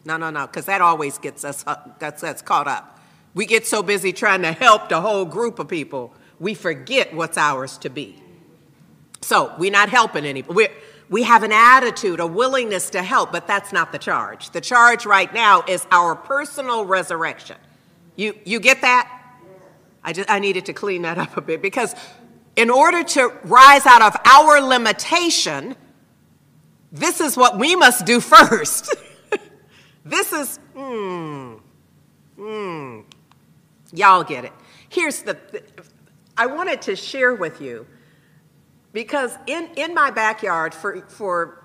[0.04, 1.64] No, no, no, because that always gets us,
[1.98, 2.98] gets us caught up.
[3.34, 7.38] We get so busy trying to help the whole group of people, we forget what's
[7.38, 8.20] ours to be.
[9.20, 10.55] So we're not helping anybody.
[10.55, 10.72] We're,
[11.11, 14.51] we have an attitude, a willingness to help, but that's not the charge.
[14.51, 17.57] The charge right now is our personal resurrection.
[18.16, 19.11] You, you get that?
[20.03, 21.95] I, just, I needed to clean that up a bit because
[22.57, 25.76] in order to rise out of our limitation,
[26.91, 28.95] this is what we must do first.
[30.05, 31.55] this is, hmm,
[32.36, 33.01] hmm.
[33.93, 34.53] Y'all get it.
[34.88, 35.36] Here's the,
[36.41, 37.86] I wanted to share with you
[38.95, 41.62] because in, in my backyard for, for,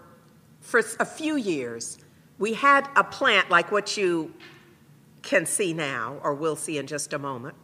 [0.59, 1.97] for a few years,
[2.39, 4.33] we had a plant like what you
[5.21, 7.55] can see now, or will see in just a moment,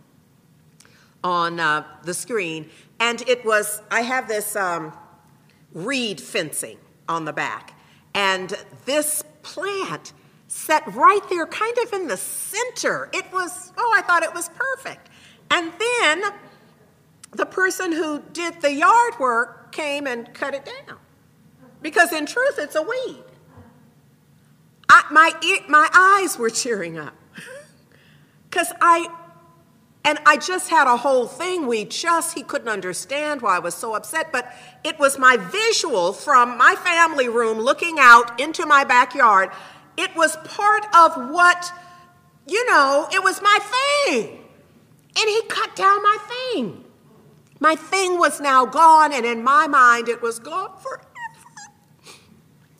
[1.21, 2.69] on uh, the screen.
[3.01, 4.93] And it was, I have this um,
[5.73, 6.77] reed fencing
[7.09, 7.77] on the back.
[8.13, 8.53] And
[8.85, 10.13] this plant
[10.47, 13.09] set right there, kind of in the center.
[13.11, 15.09] It was, oh, I thought it was perfect.
[15.49, 16.31] And then
[17.33, 20.97] the person who did the yard work came and cut it down.
[21.81, 23.23] Because in truth, it's a weed.
[24.89, 27.15] I, my, my eyes were cheering up.
[28.49, 29.07] Because I,
[30.03, 31.67] and I just had a whole thing.
[31.67, 34.33] We just, he couldn't understand why I was so upset.
[34.33, 34.53] But
[34.83, 39.51] it was my visual from my family room looking out into my backyard.
[39.95, 41.71] It was part of what,
[42.45, 44.39] you know, it was my thing.
[45.17, 46.83] And he cut down my thing.
[47.61, 51.05] My thing was now gone, and in my mind, it was gone forever.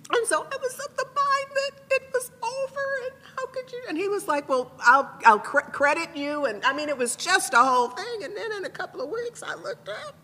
[0.10, 3.84] And so I was of the mind that it was over, and how could you?
[3.88, 6.46] And he was like, Well, I'll, I'll cre- credit you.
[6.46, 8.24] And I mean, it was just a whole thing.
[8.24, 10.16] And then in a couple of weeks, I looked up,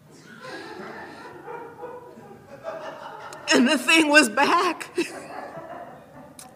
[3.54, 4.92] and the thing was back.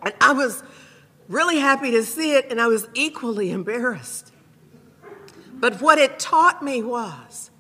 [0.02, 0.64] and I was
[1.30, 4.34] really happy to see it, and I was equally embarrassed.
[5.54, 7.51] But what it taught me was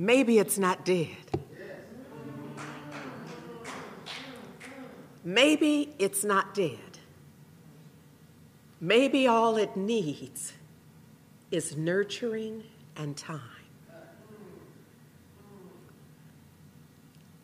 [0.00, 1.08] maybe it's not dead.
[5.22, 6.78] Maybe it's not dead.
[8.80, 10.54] Maybe all it needs
[11.50, 12.64] is nurturing
[12.96, 13.40] and time.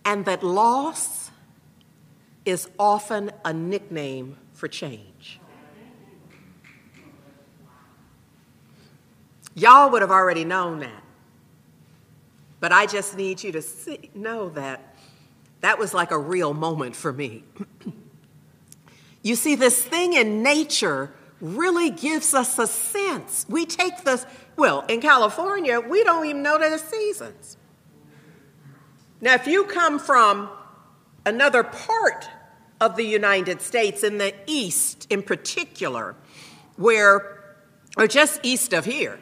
[0.06, 1.30] And that loss
[2.46, 5.40] is often a nickname for change.
[9.54, 11.02] Y'all would have already known that.
[12.60, 14.94] But I just need you to see, know that
[15.60, 17.44] that was like a real moment for me.
[19.22, 23.46] you see, this thing in nature really gives us a sense.
[23.48, 24.24] We take this,
[24.56, 27.56] well, in California, we don't even know the seasons.
[29.20, 30.48] Now, if you come from
[31.24, 32.28] another part
[32.80, 36.14] of the United States, in the east in particular,
[36.76, 37.56] where,
[37.96, 39.18] or just east of here,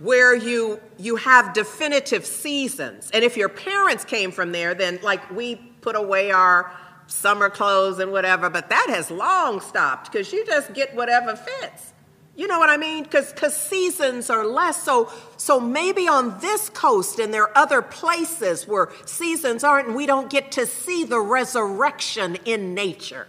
[0.00, 3.10] where you you have definitive seasons.
[3.12, 6.72] And if your parents came from there, then like we put away our
[7.06, 11.92] summer clothes and whatever, but that has long stopped because you just get whatever fits.
[12.36, 13.02] You know what I mean?
[13.02, 14.82] Because because seasons are less.
[14.82, 19.96] So so maybe on this coast and there are other places where seasons aren't, and
[19.96, 23.26] we don't get to see the resurrection in nature.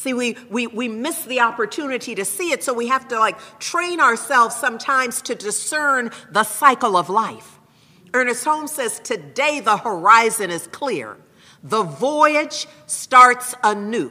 [0.00, 3.38] See, we, we, we miss the opportunity to see it, so we have to like
[3.58, 7.58] train ourselves sometimes to discern the cycle of life.
[8.14, 11.18] Ernest Holmes says, Today the horizon is clear.
[11.62, 14.10] The voyage starts anew.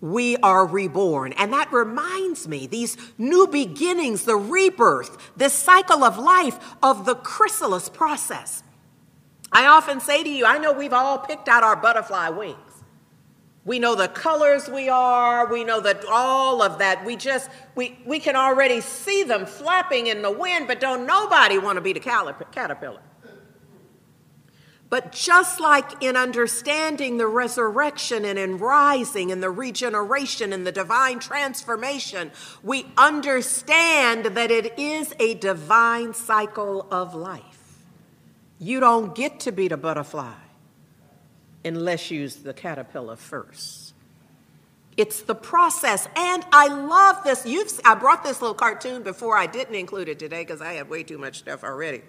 [0.00, 1.32] We are reborn.
[1.32, 7.16] And that reminds me, these new beginnings, the rebirth, this cycle of life of the
[7.16, 8.62] chrysalis process.
[9.50, 12.69] I often say to you, I know we've all picked out our butterfly wings.
[13.64, 15.50] We know the colors we are.
[15.50, 17.04] We know that all of that.
[17.04, 21.58] We just, we, we can already see them flapping in the wind, but don't nobody
[21.58, 23.02] want to be the caterpillar.
[24.88, 30.72] But just like in understanding the resurrection and in rising and the regeneration and the
[30.72, 32.32] divine transformation,
[32.64, 37.78] we understand that it is a divine cycle of life.
[38.58, 40.34] You don't get to be the butterfly
[41.64, 43.94] unless you use the caterpillar first.
[44.96, 46.08] It's the process.
[46.16, 47.46] And I love this.
[47.46, 49.36] You've, I brought this little cartoon before.
[49.36, 52.02] I didn't include it today because I had way too much stuff already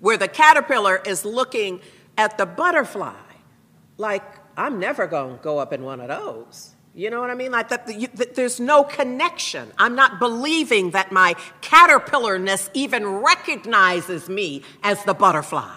[0.00, 1.80] where the caterpillar is looking
[2.16, 3.14] at the butterfly
[3.96, 4.22] like,
[4.56, 6.74] I'm never going to go up in one of those.
[6.94, 7.52] You know what I mean?
[7.52, 9.70] Like that, there's no connection.
[9.78, 15.76] I'm not believing that my caterpillarness even recognizes me as the butterfly.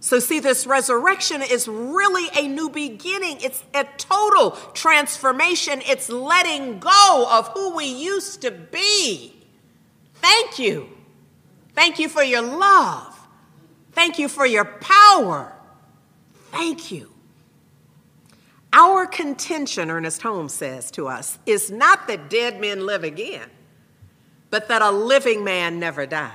[0.00, 3.38] So, see, this resurrection is really a new beginning.
[3.40, 5.82] It's a total transformation.
[5.84, 9.34] It's letting go of who we used to be.
[10.14, 10.88] Thank you.
[11.74, 13.18] Thank you for your love.
[13.92, 15.52] Thank you for your power.
[16.52, 17.12] Thank you.
[18.72, 23.48] Our contention, Ernest Holmes says to us, is not that dead men live again,
[24.50, 26.32] but that a living man never dies.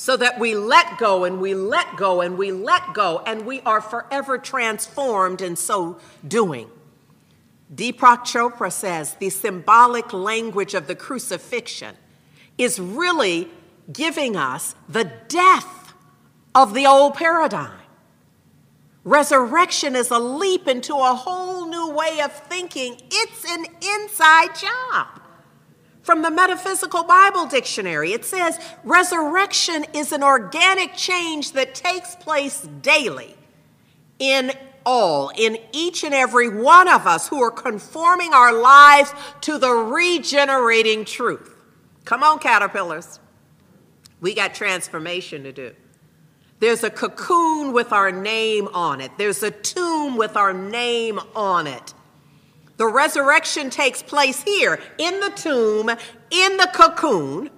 [0.00, 3.60] So that we let go and we let go and we let go, and we
[3.60, 6.70] are forever transformed in so doing.
[7.74, 11.96] Deepak Chopra says the symbolic language of the crucifixion
[12.56, 13.50] is really
[13.92, 15.92] giving us the death
[16.54, 17.82] of the old paradigm.
[19.04, 22.96] Resurrection is a leap into a whole new way of thinking.
[23.10, 25.19] It's an inside job.
[26.10, 32.62] From the Metaphysical Bible Dictionary, it says resurrection is an organic change that takes place
[32.82, 33.36] daily
[34.18, 34.50] in
[34.84, 39.70] all, in each and every one of us who are conforming our lives to the
[39.70, 41.54] regenerating truth.
[42.04, 43.20] Come on, caterpillars.
[44.20, 45.76] We got transformation to do.
[46.58, 51.68] There's a cocoon with our name on it, there's a tomb with our name on
[51.68, 51.94] it.
[52.80, 55.90] The resurrection takes place here in the tomb,
[56.30, 57.50] in the cocoon,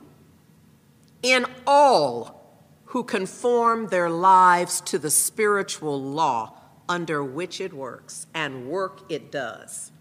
[1.22, 6.58] in all who conform their lives to the spiritual law
[6.88, 9.92] under which it works, and work it does.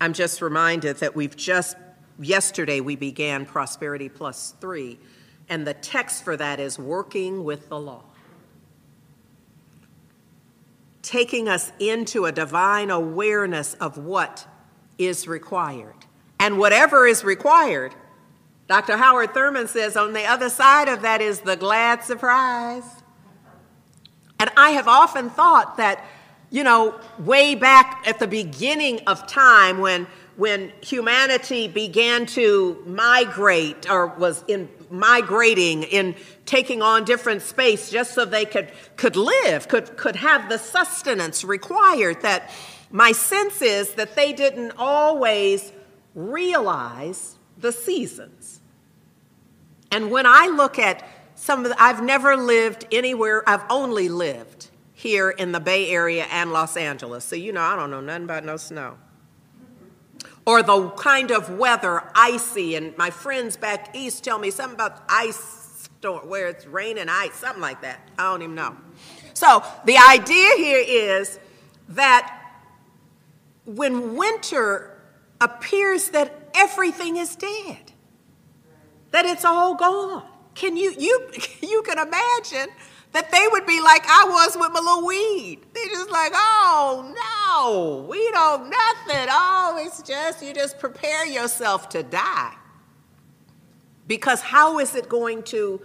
[0.00, 1.76] I'm just reminded that we've just,
[2.20, 5.00] yesterday, we began Prosperity Plus Three,
[5.48, 8.04] and the text for that is working with the law.
[11.06, 14.44] Taking us into a divine awareness of what
[14.98, 15.94] is required.
[16.40, 17.94] And whatever is required,
[18.66, 18.96] Dr.
[18.96, 22.82] Howard Thurman says on the other side of that is the glad surprise.
[24.40, 26.04] And I have often thought that,
[26.50, 33.90] you know, way back at the beginning of time when when humanity began to migrate
[33.90, 36.14] or was in migrating in
[36.44, 41.42] taking on different space just so they could could live could could have the sustenance
[41.42, 42.50] required that
[42.90, 45.72] my sense is that they didn't always
[46.14, 48.60] realize the seasons.
[49.90, 54.68] And when i look at some of the, i've never lived anywhere i've only lived
[54.92, 57.24] here in the bay area and los angeles.
[57.24, 58.98] So you know i don't know nothing about no snow
[60.46, 62.76] or the kind of weather icy.
[62.76, 67.10] And my friends back east tell me something about ice storm where it's rain and
[67.10, 68.08] ice something like that.
[68.18, 68.76] I don't even know.
[69.34, 71.38] So the idea here is
[71.90, 72.42] that
[73.64, 74.98] when winter
[75.40, 77.92] appears that everything is dead
[79.16, 80.24] that it's all gone.
[80.54, 81.30] Can you you
[81.62, 82.68] you can imagine
[83.16, 85.60] that they would be like I was with my little weed.
[85.72, 89.26] They're just like, oh no, we don't nothing.
[89.30, 92.52] Oh, it's just you just prepare yourself to die.
[94.06, 95.80] Because how is it going to,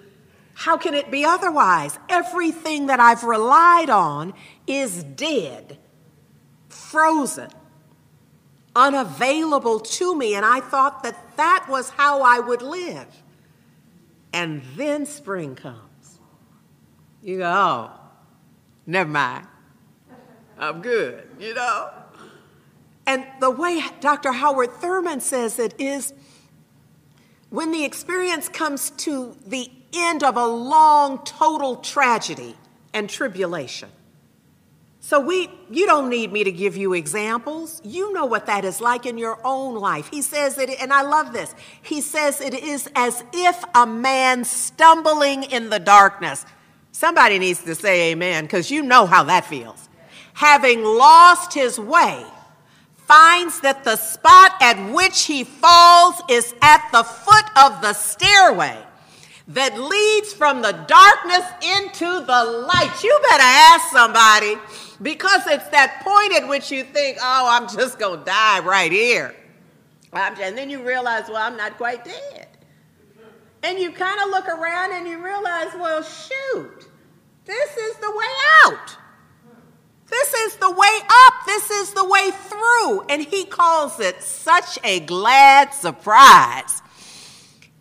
[0.56, 1.98] how can it be otherwise?
[2.10, 4.34] Everything that I've relied on
[4.68, 5.78] is dead,
[6.68, 7.48] frozen,
[8.76, 10.36] unavailable to me.
[10.36, 13.08] And I thought that that was how I would live.
[14.34, 15.91] And then spring comes.
[17.24, 17.92] You go, oh,
[18.86, 19.48] never mind.
[20.58, 21.90] I'm good, you know?
[23.06, 24.32] And the way Dr.
[24.32, 26.14] Howard Thurman says it is
[27.50, 32.56] when the experience comes to the end of a long total tragedy
[32.94, 33.90] and tribulation.
[35.04, 37.82] So we you don't need me to give you examples.
[37.84, 40.10] You know what that is like in your own life.
[40.10, 41.56] He says it and I love this.
[41.82, 46.46] He says it is as if a man stumbling in the darkness
[46.92, 49.90] Somebody needs to say amen because you know how that feels.
[50.34, 52.26] Having lost his way,
[53.12, 58.78] finds that the spot at which he falls is at the foot of the stairway
[59.50, 63.04] that leads from the darkness into the light.
[63.04, 64.56] You better ask somebody
[65.02, 68.92] because it's that point at which you think, oh, I'm just going to die right
[68.92, 69.36] here.
[70.14, 72.48] And then you realize, well, I'm not quite dead.
[73.64, 76.88] And you kind of look around and you realize, well, shoot,
[77.46, 78.26] this is the way
[78.66, 78.98] out.
[80.10, 81.34] This is the way up.
[81.46, 83.02] This is the way through.
[83.08, 86.82] And he calls it such a glad surprise.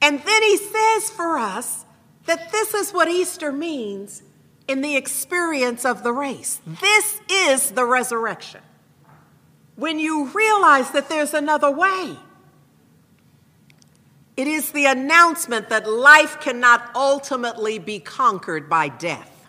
[0.00, 1.84] And then he says for us
[2.26, 4.22] that this is what Easter means
[4.68, 6.60] in the experience of the race.
[6.64, 8.60] This is the resurrection.
[9.74, 12.16] When you realize that there's another way,
[14.40, 19.46] it is the announcement that life cannot ultimately be conquered by death.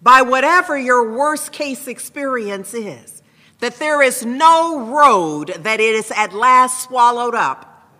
[0.00, 3.20] By whatever your worst case experience is,
[3.58, 7.90] that there is no road that it is at last swallowed up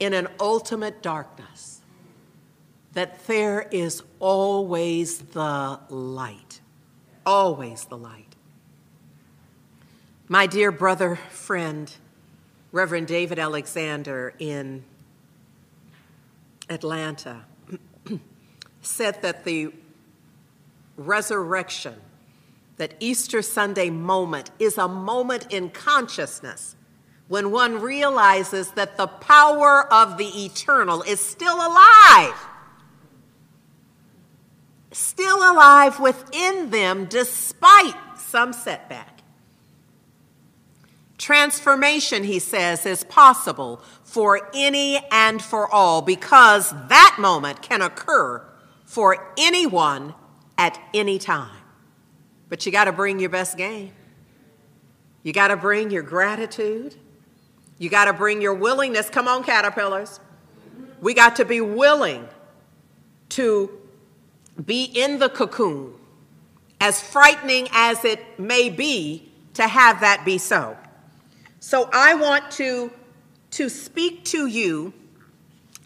[0.00, 1.82] in an ultimate darkness,
[2.94, 6.62] that there is always the light,
[7.26, 8.36] always the light.
[10.28, 11.94] My dear brother, friend,
[12.72, 14.82] Reverend David Alexander in
[16.68, 17.44] Atlanta
[18.80, 19.72] said that the
[20.96, 21.94] resurrection,
[22.76, 26.76] that Easter Sunday moment, is a moment in consciousness
[27.28, 32.34] when one realizes that the power of the eternal is still alive.
[34.92, 39.22] Still alive within them despite some setback.
[41.16, 43.80] Transformation, he says, is possible
[44.14, 48.40] for any and for all because that moment can occur
[48.84, 50.14] for anyone
[50.56, 51.56] at any time.
[52.48, 53.90] But you got to bring your best game.
[55.24, 56.94] You got to bring your gratitude.
[57.78, 59.10] You got to bring your willingness.
[59.10, 60.20] Come on, caterpillars.
[61.00, 62.28] We got to be willing
[63.30, 63.68] to
[64.64, 65.92] be in the cocoon,
[66.80, 70.76] as frightening as it may be to have that be so.
[71.58, 72.92] So I want to,
[73.54, 74.92] to speak to you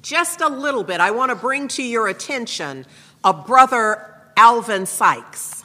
[0.01, 1.01] just a little bit.
[1.01, 2.87] I want to bring to your attention
[3.23, 5.65] a brother Alvin Sykes,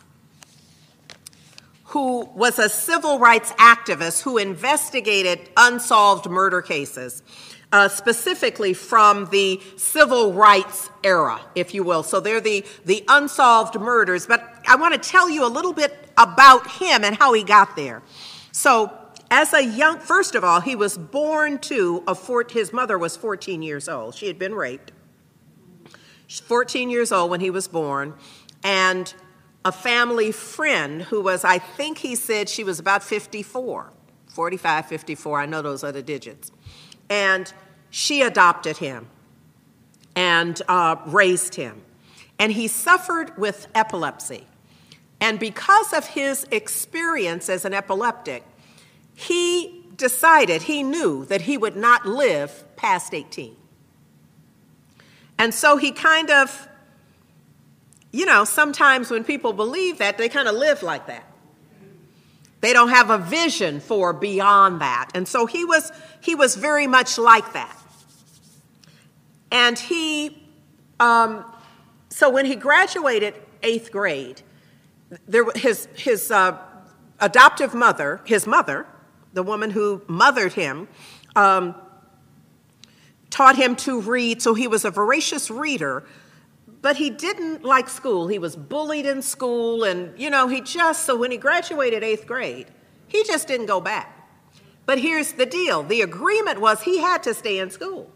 [1.85, 7.23] who was a civil rights activist who investigated unsolved murder cases.
[7.71, 12.03] Uh, specifically from the civil rights era, if you will.
[12.03, 14.27] So they're the, the unsolved murders.
[14.27, 17.75] But I want to tell you a little bit about him and how he got
[17.75, 18.03] there.
[18.51, 18.95] So,
[19.35, 23.17] as a young, first of all, he was born to a four, his mother was
[23.17, 24.13] 14 years old.
[24.13, 24.91] She had been raped.
[26.27, 28.13] She's 14 years old when he was born
[28.63, 29.11] and
[29.65, 33.91] a family friend who was, I think he said she was about 54,
[34.27, 35.39] 45, 54.
[35.39, 36.51] I know those are the digits.
[37.09, 37.51] And
[37.89, 39.07] she adopted him
[40.15, 41.81] and uh, raised him.
[42.37, 44.45] And he suffered with epilepsy.
[45.19, 48.43] And because of his experience as an epileptic,
[49.15, 53.55] he decided, he knew that he would not live past 18.
[55.37, 56.67] And so he kind of
[58.13, 61.25] you know, sometimes when people believe that, they kind of live like that.
[62.61, 65.09] They don't have a vision for beyond that.
[65.15, 65.91] And so he was
[66.21, 67.75] he was very much like that.
[69.51, 70.47] And he
[70.99, 71.43] um,
[72.09, 73.33] so when he graduated
[73.63, 74.43] eighth grade,
[75.27, 76.57] there his his uh,
[77.19, 78.85] adoptive mother, his mother,
[79.33, 80.87] the woman who mothered him,
[81.35, 81.75] um,
[83.29, 84.41] taught him to read.
[84.41, 86.05] So he was a voracious reader
[86.83, 88.27] but he didn't like school.
[88.27, 92.27] He was bullied in school, and you know, he just, so when he graduated eighth
[92.27, 92.67] grade,
[93.07, 94.29] he just didn't go back.
[94.85, 98.11] But here's the deal the agreement was he had to stay in school.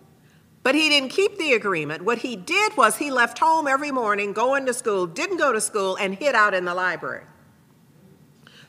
[0.63, 2.03] But he didn't keep the agreement.
[2.03, 5.61] What he did was he left home every morning, going to school, didn't go to
[5.61, 7.23] school, and hid out in the library.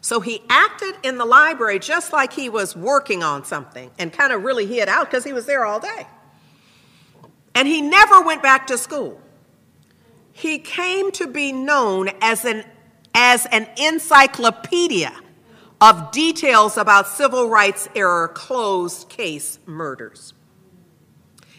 [0.00, 4.32] So he acted in the library just like he was working on something and kind
[4.32, 6.06] of really hid out because he was there all day.
[7.54, 9.20] And he never went back to school
[10.38, 12.64] he came to be known as an,
[13.12, 15.12] as an encyclopedia
[15.80, 20.34] of details about civil rights era closed case murders.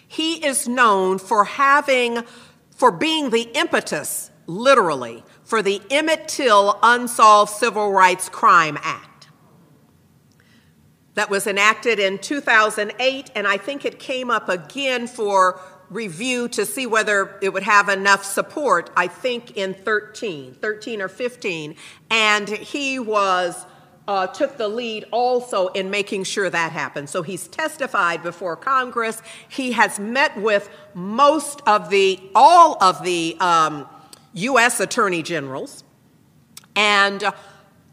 [0.08, 2.24] He is known for having,
[2.70, 9.30] for being the impetus, literally, for the Emmett Till Unsolved Civil Rights Crime Act
[11.16, 16.68] that was enacted in 2008, and I think it came up again for review to
[16.68, 21.76] see whether it would have enough support, I think in 13, 13 or 15,
[22.12, 23.66] and he was
[24.08, 27.10] uh, took the lead also in making sure that happened.
[27.10, 29.24] So he's testified before Congress.
[29.48, 33.88] He has met with most of the, all of the um,
[34.34, 34.80] U.S.
[34.80, 35.84] attorney generals,
[36.76, 37.32] and uh,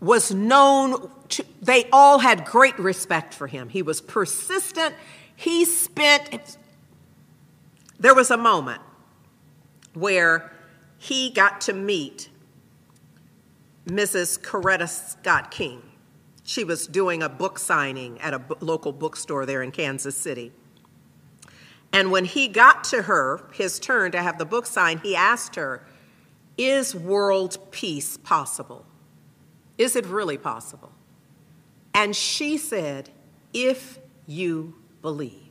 [0.01, 1.11] was known.
[1.31, 3.69] To, they all had great respect for him.
[3.69, 4.95] He was persistent.
[5.35, 6.59] He spent.
[7.99, 8.83] There was a moment
[9.95, 10.53] where
[10.99, 12.29] he got to meet
[13.87, 14.41] Mrs.
[14.41, 15.83] Coretta Scott King.
[16.45, 20.53] She was doing a book signing at a local bookstore there in Kansas City.
[21.93, 25.55] And when he got to her, his turn to have the book signed, he asked
[25.57, 25.87] her,
[26.59, 28.87] Is world peace possible?
[29.79, 30.93] Is it really possible?
[31.93, 33.11] And she said,
[33.53, 35.43] If you believe.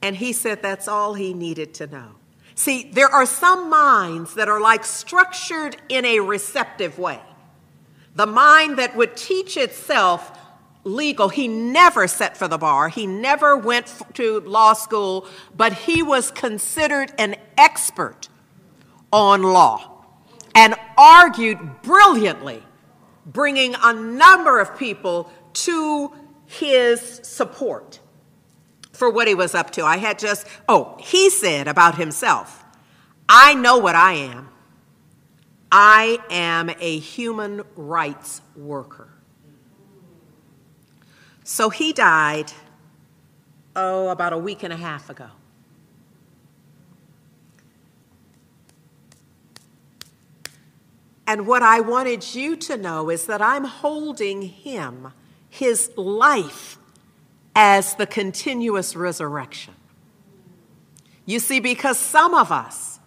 [0.00, 2.12] And he said that's all he needed to know.
[2.54, 7.20] See, there are some minds that are like structured in a receptive way.
[8.14, 10.36] The mind that would teach itself
[10.84, 15.26] legal, he never sat for the bar, he never went to law school,
[15.56, 18.28] but he was considered an expert
[19.12, 20.04] on law
[20.54, 22.62] and argued brilliantly,
[23.26, 26.12] bringing a number of people to
[26.46, 28.00] his support
[28.92, 29.84] for what he was up to.
[29.84, 32.64] I had just, oh, he said about himself,
[33.28, 34.48] I know what I am.
[35.70, 39.08] I am a human rights worker.
[41.44, 42.52] So he died,
[43.76, 45.28] oh, about a week and a half ago.
[51.28, 55.12] And what I wanted you to know is that I'm holding him,
[55.50, 56.78] his life,
[57.54, 59.74] as the continuous resurrection.
[61.26, 62.98] You see, because some of us,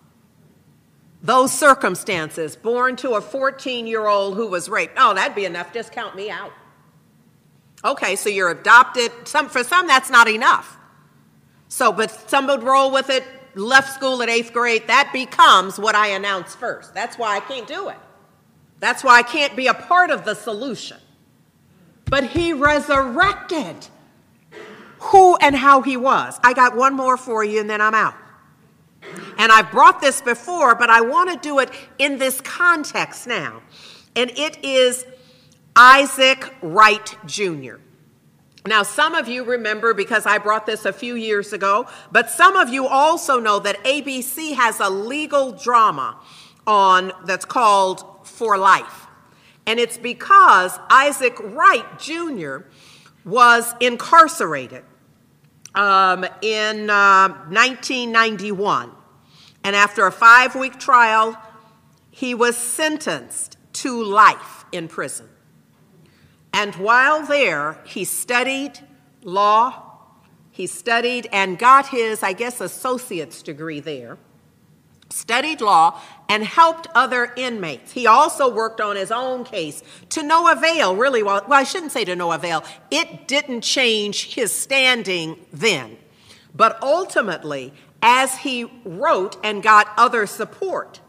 [1.23, 5.73] those circumstances, born to a 14 year old who was raped, oh, that'd be enough,
[5.73, 6.51] just count me out.
[7.83, 9.11] Okay, so you're adopted.
[9.23, 10.77] Some, for some, that's not enough.
[11.69, 13.23] So, but some would roll with it,
[13.55, 16.93] left school at eighth grade, that becomes what I announce first.
[16.93, 17.97] That's why I can't do it.
[18.81, 20.97] That's why I can't be a part of the solution.
[22.05, 23.87] But he resurrected
[24.99, 26.39] who and how he was.
[26.43, 28.15] I got one more for you and then I'm out.
[29.37, 31.69] And I've brought this before, but I want to do it
[31.99, 33.61] in this context now.
[34.15, 35.05] And it is
[35.75, 37.75] Isaac Wright Jr.
[38.65, 42.55] Now, some of you remember because I brought this a few years ago, but some
[42.55, 46.19] of you also know that ABC has a legal drama
[46.67, 49.07] on that's called For Life.
[49.65, 52.59] And it's because Isaac Wright Jr.
[53.23, 54.83] was incarcerated
[55.75, 58.91] um, in uh, 1991.
[59.63, 61.37] And after a five week trial,
[62.09, 65.29] he was sentenced to life in prison.
[66.53, 68.79] And while there, he studied
[69.23, 69.83] law.
[70.51, 74.17] He studied and got his, I guess, associate's degree there.
[75.09, 76.01] Studied law
[76.31, 77.91] and helped other inmates.
[77.91, 81.21] He also worked on his own case to no avail, really.
[81.23, 82.63] Well, well, I shouldn't say to no avail.
[82.89, 85.97] It didn't change his standing then.
[86.55, 91.01] But ultimately, as he wrote and got other support,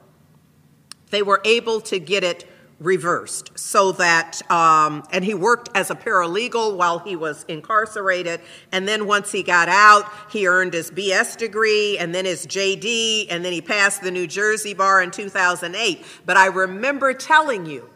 [1.11, 2.45] they were able to get it
[2.83, 8.41] reversed so that um, and he worked as a paralegal while he was incarcerated
[8.73, 13.27] and then once he got out he earned his bs degree and then his jd
[13.31, 17.89] and then he passed the new jersey bar in 2008 but i remember telling you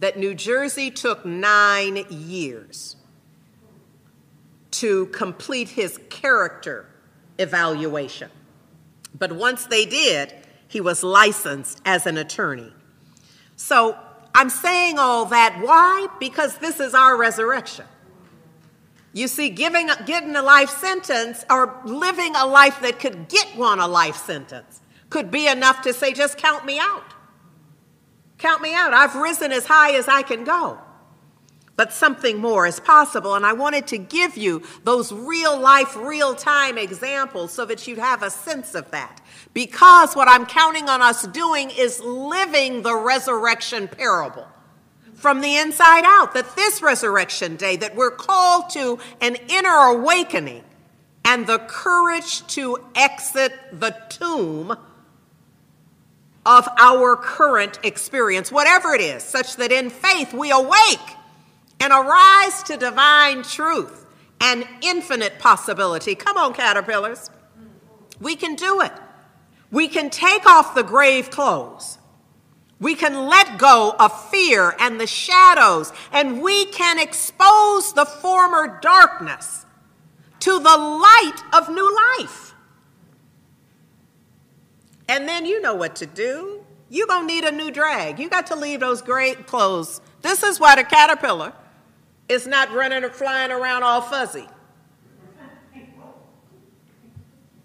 [0.00, 2.96] that new jersey took nine years
[4.70, 6.86] to complete his character
[7.38, 8.30] evaluation.
[9.18, 10.34] But once they did
[10.68, 12.72] he was licensed as an attorney.
[13.56, 13.96] So
[14.38, 15.58] I'm saying all that.
[15.60, 16.06] Why?
[16.20, 17.86] Because this is our resurrection.
[19.12, 23.80] You see, giving, getting a life sentence or living a life that could get one
[23.80, 24.80] a life sentence
[25.10, 27.14] could be enough to say, just count me out.
[28.38, 28.94] Count me out.
[28.94, 30.78] I've risen as high as I can go.
[31.78, 33.36] But something more is possible.
[33.36, 38.00] And I wanted to give you those real life, real time examples so that you'd
[38.00, 39.20] have a sense of that.
[39.54, 44.48] Because what I'm counting on us doing is living the resurrection parable
[45.14, 46.34] from the inside out.
[46.34, 50.64] That this resurrection day, that we're called to an inner awakening
[51.24, 54.76] and the courage to exit the tomb
[56.44, 61.14] of our current experience, whatever it is, such that in faith we awake
[61.80, 64.06] and arise to divine truth
[64.40, 66.14] and infinite possibility.
[66.14, 67.30] Come on, caterpillars.
[68.20, 68.92] We can do it.
[69.70, 71.98] We can take off the grave clothes.
[72.80, 78.78] We can let go of fear and the shadows, and we can expose the former
[78.80, 79.66] darkness
[80.40, 82.54] to the light of new life.
[85.08, 86.64] And then you know what to do.
[86.88, 88.18] You're going to need a new drag.
[88.18, 90.00] You got to leave those grave clothes.
[90.22, 91.52] This is why the caterpillar
[92.28, 94.46] is not running or flying around all fuzzy.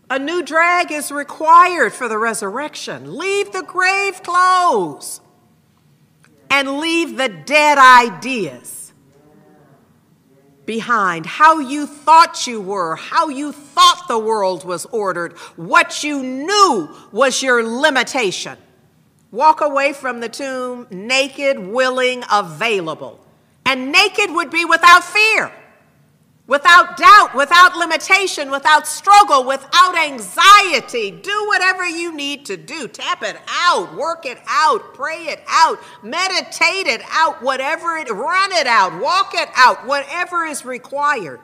[0.09, 3.18] A new drag is required for the resurrection.
[3.18, 5.22] Leave the grave clothes
[6.51, 8.93] and leave the dead ideas
[10.66, 11.26] behind.
[11.26, 16.89] How you thought you were, how you thought the world was ordered, what you knew
[17.11, 18.57] was your limitation.
[19.32, 23.22] Walk away from the tomb naked, willing, available.
[23.74, 25.51] And naked would be without fear
[26.45, 31.09] without doubt, without limitation, without struggle, without anxiety.
[31.09, 32.88] Do whatever you need to do.
[32.88, 38.51] Tap it out, work it out, pray it out, meditate it out, whatever it, run
[38.51, 41.39] it out, walk it out, whatever is required,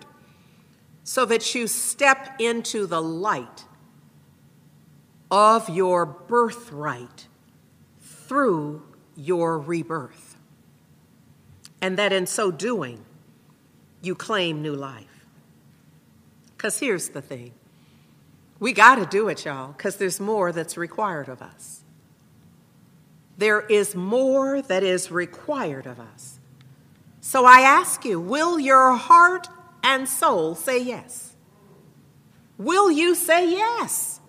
[1.04, 3.66] so that you step into the light
[5.32, 7.28] of your birthright
[8.02, 8.84] through
[9.16, 10.29] your rebirth.
[11.82, 13.06] And that in so doing,
[14.02, 15.26] you claim new life.
[16.56, 17.54] Because here's the thing
[18.60, 21.84] we got to do it, y'all, because there's more that's required of us.
[23.38, 26.40] There is more that is required of us.
[27.22, 29.48] So I ask you, will your heart
[29.82, 31.36] and soul say yes?
[32.58, 34.20] Will you say yes?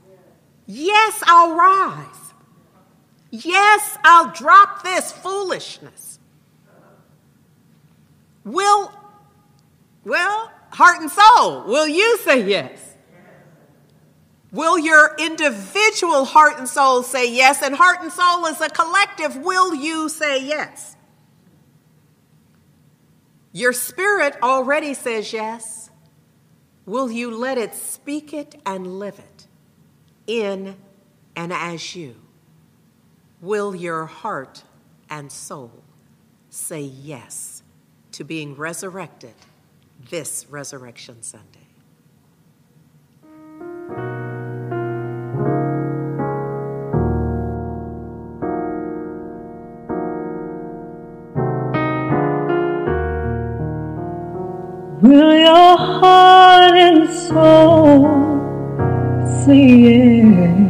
[0.67, 2.35] Yes, I'll rise.
[3.31, 6.10] Yes, I'll drop this foolishness.
[8.45, 8.93] Will
[10.05, 12.97] well, heart and soul, will you say yes?
[14.53, 17.63] Will your individual heart and soul say yes?
[17.63, 19.37] And heart and soul is a collective.
[19.37, 20.97] Will you say yes?
[23.53, 25.91] Your spirit already says yes.
[26.87, 29.47] Will you let it speak it and live it
[30.27, 30.77] in
[31.37, 32.17] and as you?
[33.41, 34.65] Will your heart
[35.09, 35.85] and soul
[36.49, 37.60] say yes
[38.13, 39.35] to being resurrected
[40.09, 41.61] this Resurrection Sunday.
[55.03, 58.05] Will your heart and soul
[59.45, 60.70] say yes?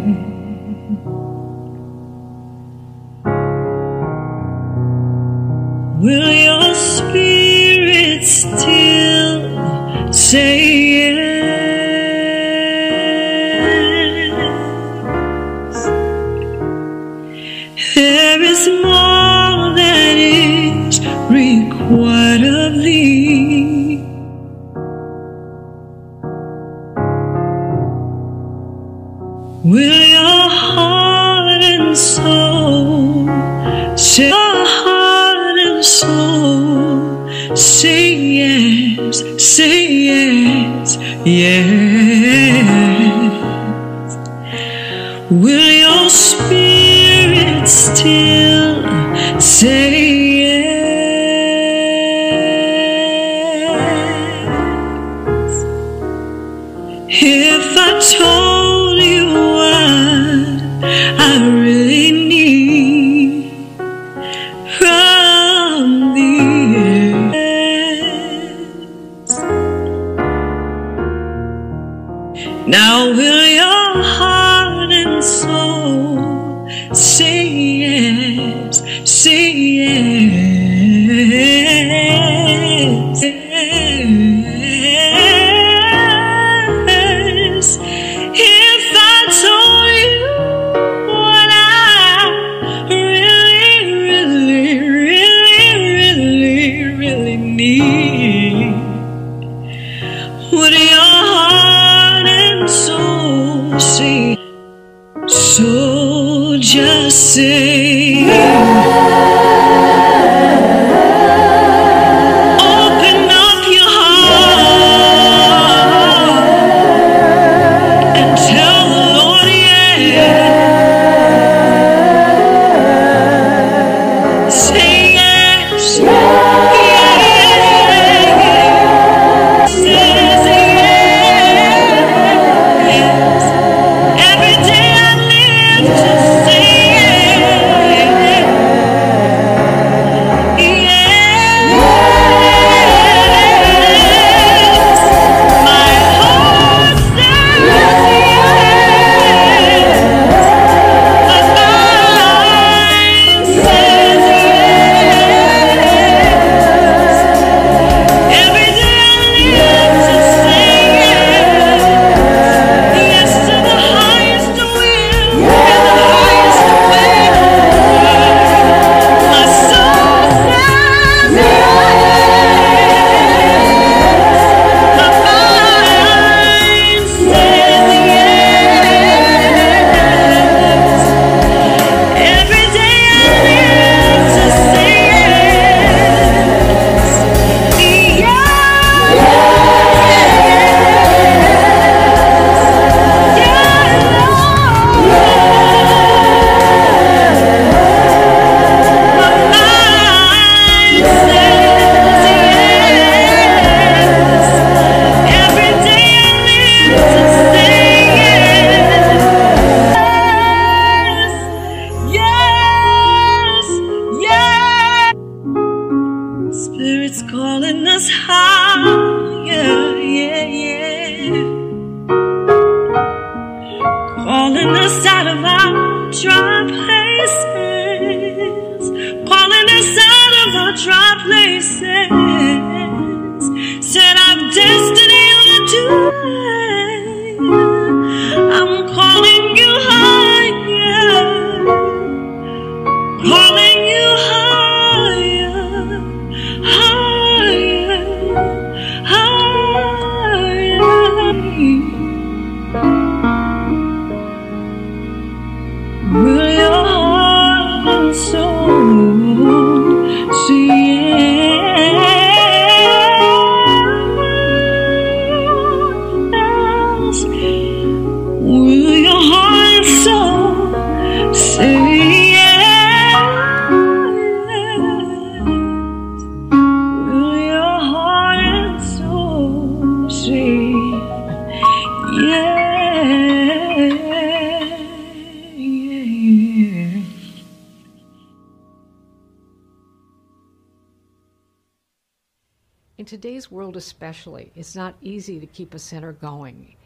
[294.20, 296.76] Especially, it's not easy to keep a center going.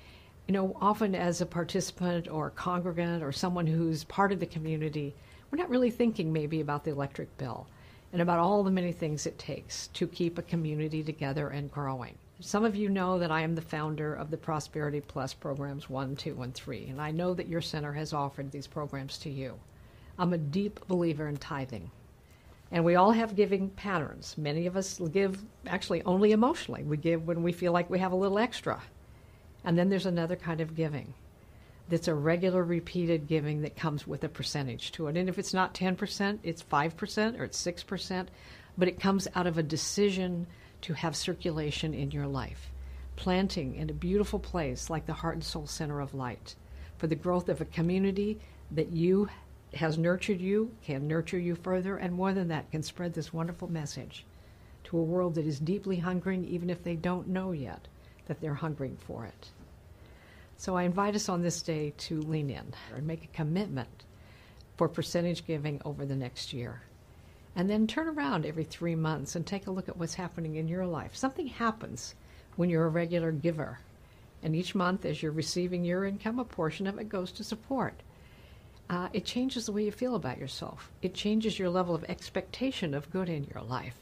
[0.47, 4.47] You know, often as a participant or a congregant or someone who's part of the
[4.47, 5.13] community,
[5.51, 7.67] we're not really thinking maybe about the electric bill
[8.13, 12.15] and about all the many things it takes to keep a community together and growing.
[12.39, 16.15] Some of you know that I am the founder of the Prosperity Plus programs 1,
[16.15, 19.59] 2, and 3, and I know that your center has offered these programs to you.
[20.21, 21.91] I'm a deep believer in tithing.
[22.71, 24.37] And we all have giving patterns.
[24.37, 26.83] Many of us give actually only emotionally.
[26.83, 28.83] We give when we feel like we have a little extra.
[29.65, 31.15] And then there's another kind of giving
[31.89, 35.17] that's a regular repeated giving that comes with a percentage to it.
[35.17, 38.27] And if it's not 10%, it's 5% or it's 6%,
[38.79, 40.47] but it comes out of a decision
[40.83, 42.71] to have circulation in your life.
[43.17, 46.57] Planting in a beautiful place like the Heart and Soul Center of Light
[46.97, 48.39] for the growth of a community
[48.71, 49.29] that you
[49.77, 53.71] has nurtured you, can nurture you further, and more than that, can spread this wonderful
[53.71, 54.25] message
[54.85, 57.89] to a world that is deeply hungering, even if they don't know yet
[58.27, 59.51] that they're hungering for it.
[60.57, 64.05] So I invite us on this day to lean in and make a commitment
[64.77, 66.83] for percentage giving over the next year.
[67.57, 70.69] And then turn around every three months and take a look at what's happening in
[70.69, 71.15] your life.
[71.15, 72.15] Something happens
[72.57, 73.79] when you're a regular giver.
[74.43, 77.95] And each month, as you're receiving your income, a portion of it goes to support.
[78.91, 80.91] Uh, it changes the way you feel about yourself.
[81.03, 83.97] It changes your level of expectation of good in your life.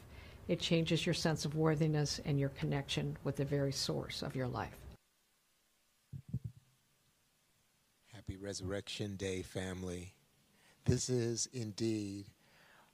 [0.47, 4.47] It changes your sense of worthiness and your connection with the very source of your
[4.47, 4.75] life.
[8.13, 10.13] Happy Resurrection Day, family.
[10.85, 12.25] This is indeed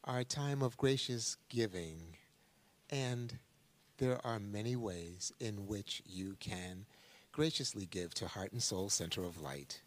[0.03, 2.15] our time of gracious giving,
[2.91, 3.39] and
[3.97, 6.85] there are many ways in which you can
[7.31, 9.81] graciously give to Heart and Soul Center of Light.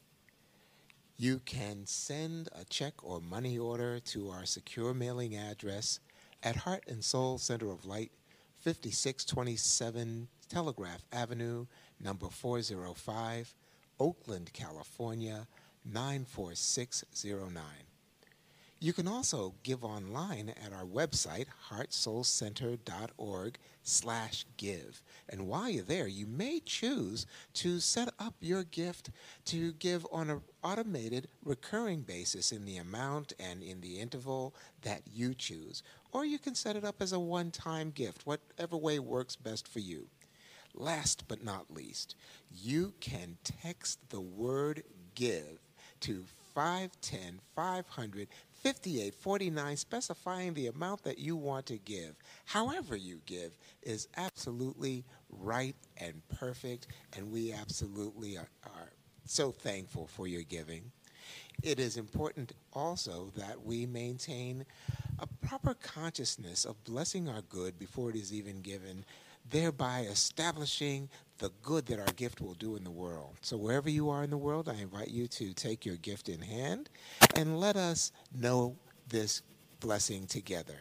[1.23, 6.01] You can send a check or money order to our secure mailing address
[6.43, 8.11] at Heart and Soul Center of Light,
[8.59, 11.67] 5627 Telegraph Avenue,
[12.01, 13.55] number 405,
[14.01, 15.47] Oakland, California,
[15.85, 17.63] 94609.
[18.83, 25.01] You can also give online at our website, heartsoulcenter.org slash give.
[25.29, 29.11] And while you're there, you may choose to set up your gift
[29.45, 34.53] to give on an automated recurring basis in the amount and in the interval
[34.83, 35.85] that you choose.
[36.11, 39.79] Or you can set it up as a one-time gift, whatever way works best for
[39.79, 40.09] you.
[40.75, 42.17] Last but not least,
[42.53, 44.83] you can text the word
[45.15, 45.61] give
[46.01, 48.29] to 510 500
[48.63, 52.15] 5849 specifying the amount that you want to give.
[52.45, 56.87] However you give is absolutely right and perfect
[57.17, 58.93] and we absolutely are, are
[59.25, 60.93] so thankful for your giving.
[61.63, 64.65] It is important also that we maintain
[65.19, 69.05] a proper consciousness of blessing our good before it is even given,
[69.51, 71.09] thereby establishing
[71.43, 73.35] the good that our gift will do in the world.
[73.41, 76.41] So, wherever you are in the world, I invite you to take your gift in
[76.41, 76.89] hand
[77.35, 78.77] and let us know
[79.09, 79.43] this
[79.81, 80.79] blessing together.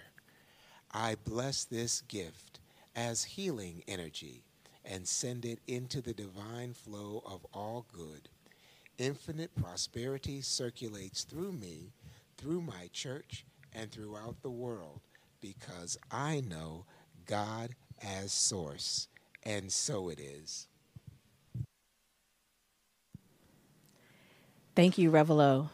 [0.92, 2.60] I bless this gift
[2.96, 4.44] as healing energy
[4.86, 8.30] and send it into the divine flow of all good.
[9.00, 11.92] Infinite prosperity circulates through me,
[12.38, 15.02] through my church, and throughout the world
[15.42, 16.86] because I know
[17.26, 17.74] God
[18.04, 19.08] as source.
[19.44, 20.68] And so it is.
[24.76, 25.70] Thank you, Revelo.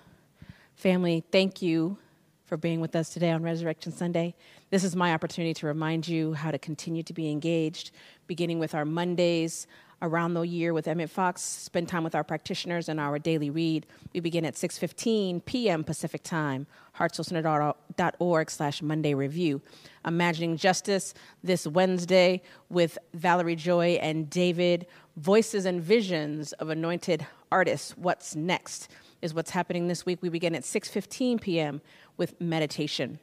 [0.76, 1.98] Family, thank you
[2.46, 4.34] for being with us today on Resurrection Sunday.
[4.70, 7.92] This is my opportunity to remind you how to continue to be engaged,
[8.26, 9.68] beginning with our Mondays
[10.02, 13.86] around the year with Emmet Fox, spend time with our practitioners and our daily read.
[14.14, 15.84] We begin at 6.15 p.m.
[15.84, 16.68] Pacific Time,
[16.98, 19.62] heartsoulcenter.org slash Monday Review.
[20.06, 21.14] Imagining Justice
[21.44, 27.98] this Wednesday with Valerie Joy and David, Voices and Visions of Anointed Artists.
[27.98, 28.90] What's next
[29.22, 30.22] is what's happening this week.
[30.22, 31.82] We begin at 6.15 p.m.
[32.18, 33.20] with meditation.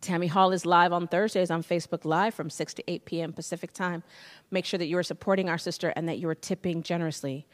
[0.00, 3.32] Tammy Hall is live on Thursdays on Facebook Live from 6 to 8 p.m.
[3.32, 4.02] Pacific Time.
[4.50, 7.46] Make sure that you are supporting our sister and that you are tipping generously.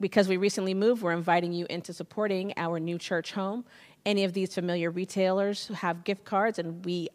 [0.00, 3.64] Because we recently moved, we're inviting you into supporting our new church home.
[4.06, 7.08] Any of these familiar retailers have gift cards, and we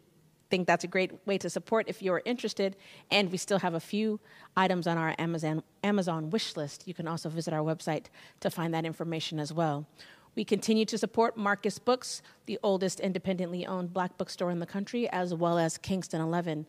[0.50, 2.76] think that's a great way to support if you're interested.
[3.10, 4.20] And we still have a few
[4.56, 6.86] items on our Amazon, Amazon wish list.
[6.86, 8.06] You can also visit our website
[8.40, 9.86] to find that information as well.
[10.38, 15.10] We continue to support Marcus Books, the oldest independently owned black bookstore in the country,
[15.10, 16.64] as well as Kingston 11,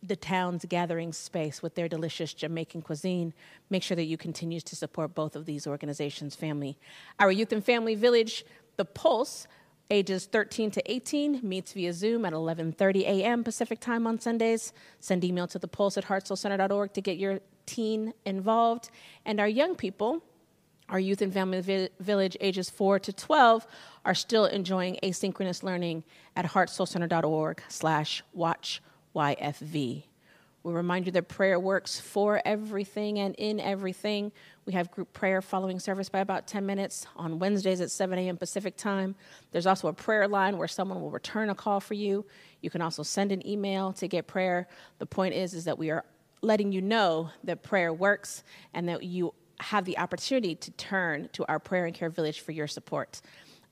[0.00, 3.34] the town's gathering space with their delicious Jamaican cuisine.
[3.68, 6.78] Make sure that you continue to support both of these organizations' family.
[7.18, 8.44] Our youth and family village,
[8.76, 9.48] The Pulse,
[9.90, 13.42] ages 13 to 18, meets via Zoom at 11:30 a.m.
[13.42, 14.72] Pacific Time on Sundays.
[15.00, 18.88] Send email to the pulse at heartsoulcenter.org to get your teen involved.
[19.24, 20.22] And our young people,
[20.90, 23.66] our youth and family vi- village ages 4 to 12
[24.04, 26.02] are still enjoying asynchronous learning
[26.36, 28.82] at heartsoulcenter.org slash watch
[29.14, 30.04] YFV.
[30.62, 34.30] We remind you that prayer works for everything and in everything.
[34.66, 38.36] We have group prayer following service by about 10 minutes on Wednesdays at 7 a.m.
[38.36, 39.14] Pacific time.
[39.52, 42.26] There's also a prayer line where someone will return a call for you.
[42.60, 44.68] You can also send an email to get prayer.
[44.98, 46.04] The point is, is that we are
[46.42, 48.42] letting you know that prayer works
[48.74, 52.52] and that you have the opportunity to turn to our prayer and care village for
[52.52, 53.20] your support.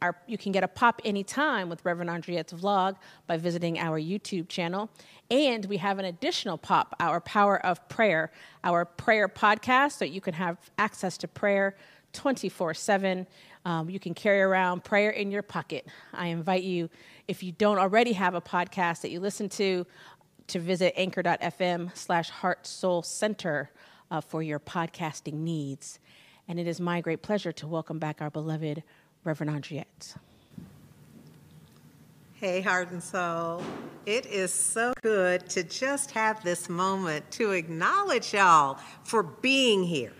[0.00, 2.96] Our, you can get a pop anytime with Reverend Andriette's vlog
[3.26, 4.90] by visiting our YouTube channel.
[5.28, 8.30] And we have an additional pop, our Power of Prayer,
[8.62, 11.76] our prayer podcast, so you can have access to prayer
[12.12, 13.26] 24 um, 7.
[13.88, 15.88] You can carry around prayer in your pocket.
[16.14, 16.88] I invite you,
[17.26, 19.84] if you don't already have a podcast that you listen to,
[20.46, 23.70] to visit anchor.fm slash heart soul center
[24.10, 25.98] uh, for your podcasting needs.
[26.46, 28.82] And it is my great pleasure to welcome back our beloved
[29.24, 30.16] Reverend Andriette.
[32.34, 33.62] Hey, heart and soul.
[34.06, 40.12] It is so good to just have this moment to acknowledge y'all for being here.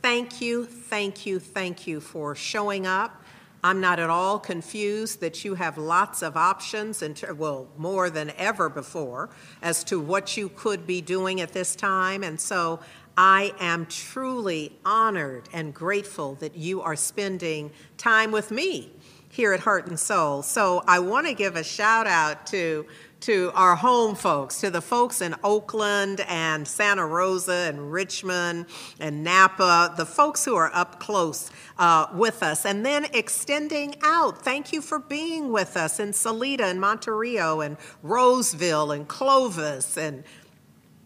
[0.00, 3.22] Thank you, thank you, thank you for showing up.
[3.62, 8.32] I'm not at all confused that you have lots of options, and well, more than
[8.38, 9.28] ever before,
[9.60, 12.22] as to what you could be doing at this time.
[12.22, 12.80] And so
[13.16, 18.92] I am truly honored and grateful that you are spending time with me
[19.28, 20.42] here at Heart and Soul.
[20.42, 22.86] So I want to give a shout out to
[23.20, 28.66] to our home folks, to the folks in Oakland and Santa Rosa and Richmond
[28.98, 34.42] and Napa, the folks who are up close uh, with us, and then extending out.
[34.42, 40.24] Thank you for being with us in Salida and Monterey and Roseville and Clovis and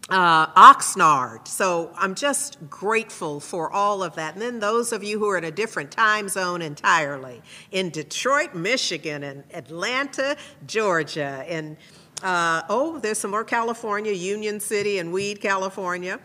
[0.09, 1.47] uh, Oxnard.
[1.47, 4.33] So I'm just grateful for all of that.
[4.33, 7.41] And then those of you who are in a different time zone entirely
[7.71, 10.37] in Detroit, Michigan, and Atlanta,
[10.67, 11.77] Georgia, and
[12.23, 16.19] uh, oh, there's some more California, Union City and Weed, California,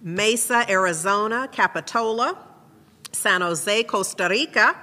[0.00, 2.38] Mesa, Arizona, Capitola,
[3.12, 4.76] San Jose, Costa Rica,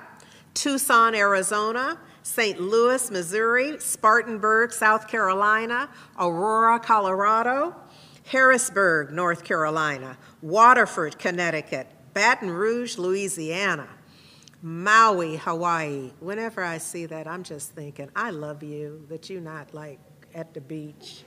[0.54, 1.98] Tucson, Arizona.
[2.24, 2.60] St.
[2.62, 7.76] Louis, Missouri, Spartanburg, South Carolina, Aurora, Colorado,
[8.26, 13.88] Harrisburg, North Carolina, Waterford, Connecticut, Baton Rouge, Louisiana,
[14.62, 16.12] Maui, Hawaii.
[16.20, 20.00] Whenever I see that, I'm just thinking, I love you, that you're not like
[20.34, 21.24] at the beach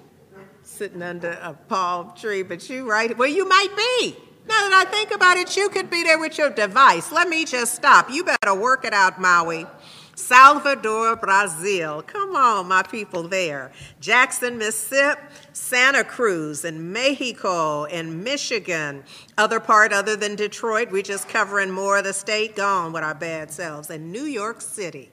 [0.62, 4.16] sitting under a palm tree, but you right, well, you might be.
[4.46, 7.10] Now that I think about it, you could be there with your device.
[7.12, 8.10] Let me just stop.
[8.10, 9.66] You better work it out, Maui.
[10.14, 12.02] Salvador, Brazil.
[12.02, 13.72] Come on, my people there.
[14.00, 15.20] Jackson, Mississippi,
[15.52, 19.04] Santa Cruz, and Mexico, and Michigan.
[19.36, 23.14] Other part other than Detroit, we just covering more of the state, gone with our
[23.14, 23.90] bad selves.
[23.90, 25.10] And New York City.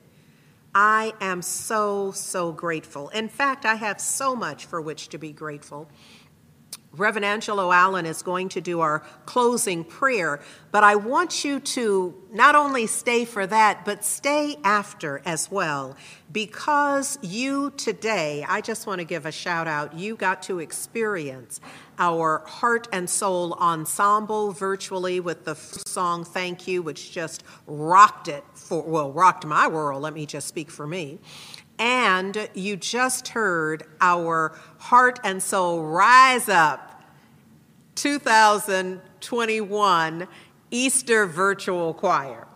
[0.74, 3.10] I am so, so grateful.
[3.10, 5.90] In fact, I have so much for which to be grateful.
[6.94, 10.42] Reverend Angelo Allen is going to do our closing prayer,
[10.72, 15.96] but I want you to not only stay for that, but stay after as well.
[16.32, 21.62] Because you today, I just want to give a shout out, you got to experience
[21.98, 28.44] our heart and soul ensemble virtually with the song Thank You, which just rocked it
[28.54, 31.20] for, well, rocked my world, let me just speak for me.
[31.82, 37.02] And you just heard our Heart and Soul Rise Up
[37.96, 40.28] 2021
[40.70, 42.48] Easter Virtual Choir.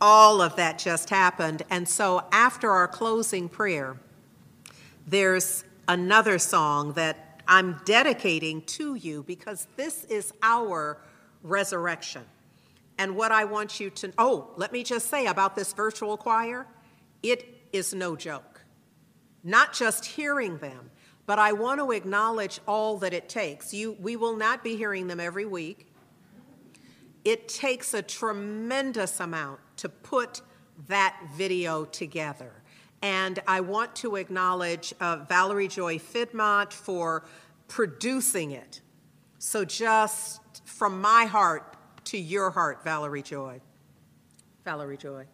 [0.00, 1.64] All of that just happened.
[1.68, 3.96] And so after our closing prayer,
[5.04, 10.96] there's another song that I'm dedicating to you because this is our
[11.42, 12.22] resurrection.
[12.98, 16.68] And what I want you to, oh, let me just say about this virtual choir,
[17.24, 18.49] it is no joke.
[19.42, 20.90] Not just hearing them,
[21.26, 23.72] but I want to acknowledge all that it takes.
[23.72, 25.86] You, we will not be hearing them every week.
[27.24, 30.42] It takes a tremendous amount to put
[30.88, 32.52] that video together.
[33.02, 37.24] And I want to acknowledge uh, Valerie Joy Fidmont for
[37.68, 38.80] producing it.
[39.38, 41.76] So, just from my heart
[42.06, 43.60] to your heart, Valerie Joy.
[44.64, 45.24] Valerie Joy.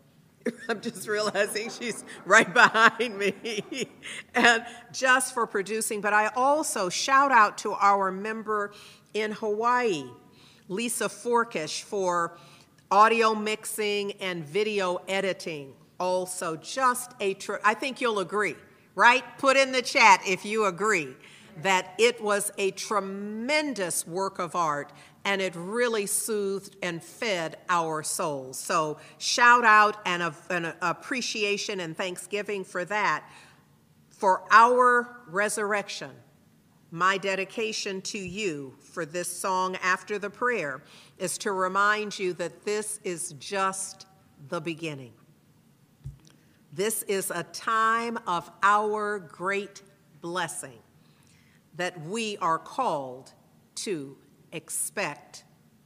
[0.69, 3.89] I'm just realizing she's right behind me.
[4.35, 8.73] and just for producing, but I also shout out to our member
[9.15, 10.05] in Hawaii,
[10.69, 12.37] Lisa Forkish, for
[12.91, 15.73] audio mixing and video editing.
[15.99, 18.57] Also, just a, I think you'll agree,
[18.95, 19.25] right?
[19.39, 21.15] Put in the chat if you agree
[21.63, 24.93] that it was a tremendous work of art
[25.27, 28.57] and it really soothed and fed our souls.
[28.57, 33.29] So, shout out and a, an appreciation and thanksgiving for that.
[34.09, 36.13] For our resurrection,
[36.93, 40.85] my dedication to you for this song after the prayer
[41.19, 44.07] is to remind you that this is just
[44.49, 45.13] the beginning.
[46.73, 49.83] This is a time of our great
[50.21, 50.79] blessing
[51.75, 53.33] that we are called
[53.75, 54.17] to
[54.57, 55.45] expect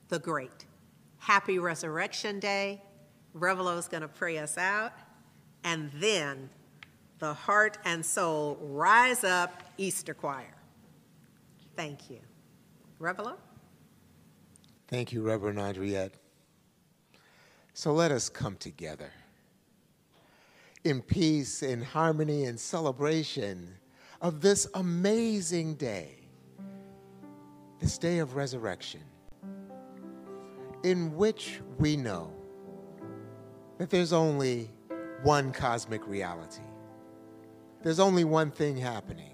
[0.09, 0.65] the great.
[1.19, 2.83] Happy Resurrection Day.
[3.37, 4.93] Revelo is going to pray us out.
[5.65, 6.49] And then
[7.19, 10.55] the heart and soul rise up Easter choir.
[11.77, 12.21] Thank you.
[13.01, 13.35] Revelo?
[14.89, 16.13] Thank you, Reverend Andriette.
[17.75, 19.11] So let us come together
[20.85, 23.75] in peace, in harmony, in celebration
[24.21, 26.20] of this amazing day,
[27.81, 29.01] this day of resurrection,
[30.83, 32.31] in which we know
[33.79, 34.71] that there's only
[35.23, 36.63] one cosmic reality.
[37.83, 39.33] There's only one thing happening.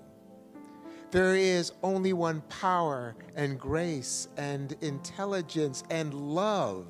[1.11, 6.87] There is only one power and grace and intelligence and love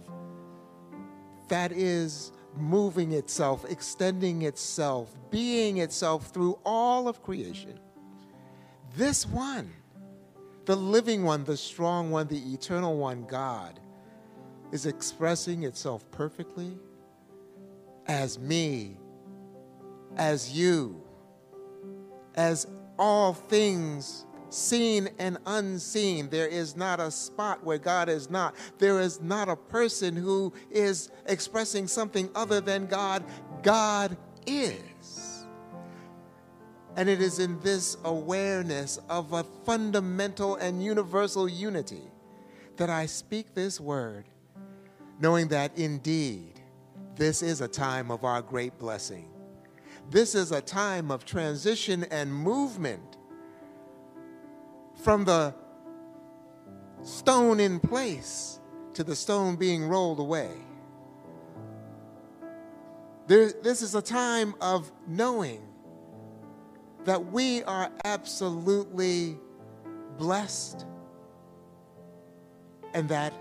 [1.49, 7.79] that is moving itself, extending itself, being itself through all of creation.
[8.97, 9.73] This one,
[10.67, 13.81] the living one, the strong one, the eternal one, God,
[14.73, 16.77] is expressing itself perfectly
[18.07, 18.97] as me,
[20.17, 21.01] as you,
[22.35, 22.67] as
[22.99, 26.29] all things seen and unseen.
[26.31, 28.55] There is not a spot where God is not.
[28.79, 33.25] There is not a person who is expressing something other than God.
[33.63, 34.17] God
[34.47, 34.81] is.
[36.97, 42.03] And it is in this awareness of a fundamental and universal unity
[42.77, 44.25] that I speak this word,
[45.21, 46.61] knowing that indeed
[47.15, 49.29] this is a time of our great blessing.
[50.11, 53.17] This is a time of transition and movement
[55.03, 55.55] from the
[57.03, 58.59] stone in place
[58.95, 60.51] to the stone being rolled away.
[63.27, 65.61] There, this is a time of knowing
[67.07, 69.39] that we are absolutely
[70.19, 70.85] blessed
[72.95, 73.33] and that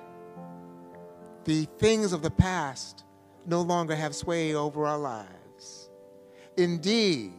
[1.46, 3.04] the things of the past
[3.48, 5.90] no longer have sway over our lives.
[6.58, 7.34] Indeed,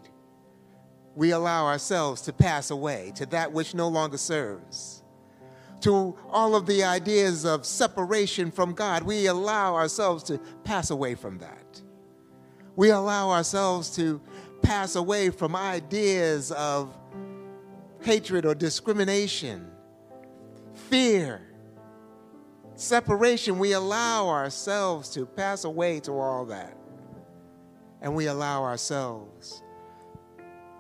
[1.14, 5.02] we allow ourselves to pass away to that which no longer serves.
[5.82, 11.14] To all of the ideas of separation from God, we allow ourselves to pass away
[11.14, 11.82] from that.
[12.74, 14.20] We allow ourselves to
[14.66, 16.92] pass away from ideas of
[18.00, 19.70] hatred or discrimination,
[20.74, 21.40] fear,
[22.74, 23.60] separation.
[23.60, 26.76] We allow ourselves to pass away to all that.
[28.02, 29.62] And we allow ourselves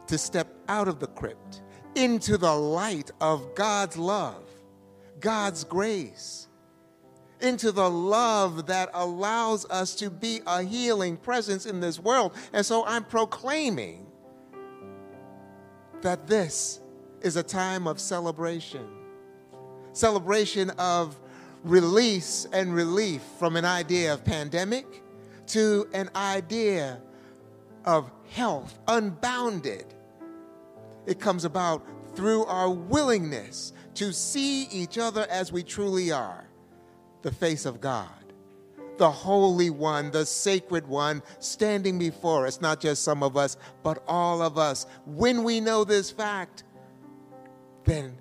[0.08, 1.62] to step out of the crypt
[1.94, 4.42] into the light of God's love,
[5.20, 6.45] God's grace,
[7.40, 12.34] into the love that allows us to be a healing presence in this world.
[12.52, 14.06] And so I'm proclaiming
[16.02, 16.80] that this
[17.20, 18.86] is a time of celebration,
[19.92, 21.18] celebration of
[21.64, 25.02] release and relief from an idea of pandemic
[25.48, 27.00] to an idea
[27.84, 29.86] of health, unbounded.
[31.06, 31.84] It comes about
[32.14, 36.45] through our willingness to see each other as we truly are
[37.22, 38.08] the face of God,
[38.98, 44.02] the Holy One, the Sacred One, standing before us, not just some of us, but
[44.06, 44.86] all of us.
[45.04, 46.64] When we know this fact,
[47.84, 48.16] then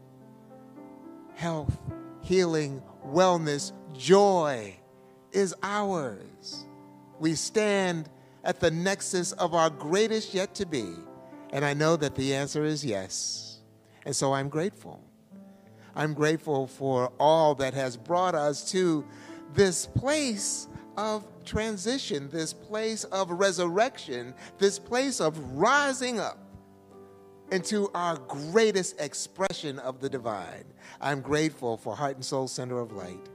[1.35, 1.77] health,
[2.21, 4.75] healing, wellness, joy
[5.31, 6.65] is ours.
[7.19, 8.09] We stand
[8.43, 10.93] at the nexus of our greatest yet to be,
[11.51, 13.59] and I know that the answer is yes.
[14.05, 15.04] And so I'm grateful.
[15.95, 19.05] I'm grateful for all that has brought us to
[19.53, 20.67] this place
[20.97, 26.39] of transition, this place of resurrection, this place of rising up
[27.51, 30.65] into our greatest expression of the divine.
[30.99, 33.29] I'm grateful for Heart and Soul Center of Light.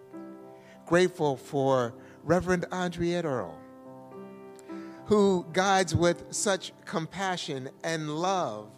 [0.87, 3.57] Grateful for Reverend Andriette Earl,
[5.07, 8.69] who guides with such compassion and love,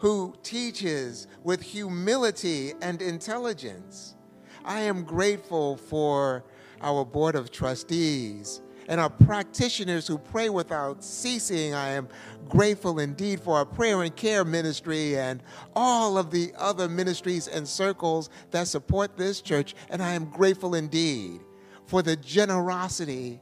[0.00, 4.16] who teaches with humility and intelligence.
[4.64, 6.42] I am grateful for
[6.80, 11.74] our Board of Trustees and our practitioners who pray without ceasing.
[11.74, 12.08] I am
[12.48, 15.42] grateful indeed for our prayer and care ministry and
[15.76, 19.74] all of the other ministries and circles that support this church.
[19.90, 21.42] And I am grateful indeed
[21.84, 23.38] for the generosity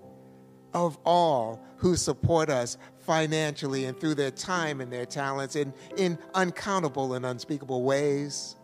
[0.74, 2.76] of all who support us
[3.08, 8.56] financially and through their time and their talents in, in uncountable and unspeakable ways.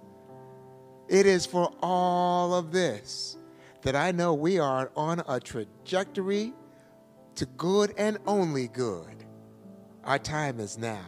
[1.09, 3.39] It is for all of this
[3.81, 6.53] that I know we are on a trajectory
[7.37, 9.25] to good and only good.
[10.05, 11.07] Our time is now.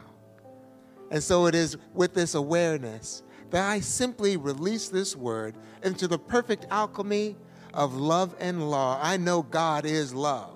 [1.11, 6.19] And so it is with this awareness that I simply release this word into the
[6.19, 7.37] perfect alchemy
[7.75, 8.99] of love and law.
[9.03, 10.55] I know God is love.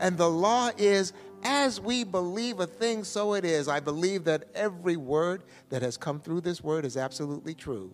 [0.00, 1.12] And the law is
[1.42, 3.68] as we believe a thing, so it is.
[3.68, 7.92] I believe that every word that has come through this word is absolutely true.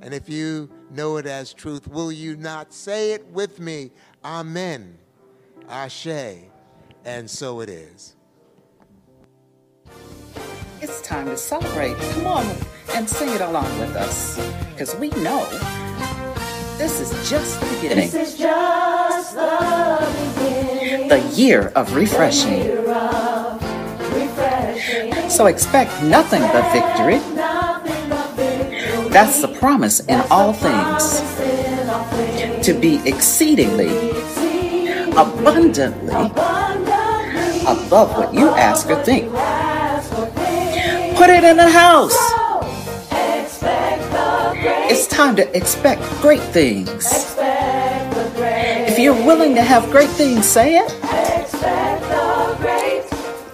[0.00, 3.90] And if you know it as truth, will you not say it with me?
[4.24, 4.98] Amen.
[5.68, 6.06] Ashe.
[7.04, 8.16] And so it is.
[10.80, 11.96] It's time to celebrate.
[11.96, 12.56] Come on
[12.94, 14.36] and sing it along with us.
[14.70, 15.46] Because we know
[16.78, 18.10] this is just the beginning.
[18.10, 20.81] This is just the beginning.
[20.92, 22.76] The year of refreshing.
[25.30, 27.18] So expect nothing but victory.
[29.08, 31.20] That's the promise in all things.
[32.66, 34.10] To be exceedingly,
[35.16, 36.12] abundantly
[37.62, 39.32] above what you ask or think.
[41.16, 42.16] Put it in the house.
[44.90, 47.40] It's time to expect great things.
[48.92, 50.92] If you're willing to have great things, say it.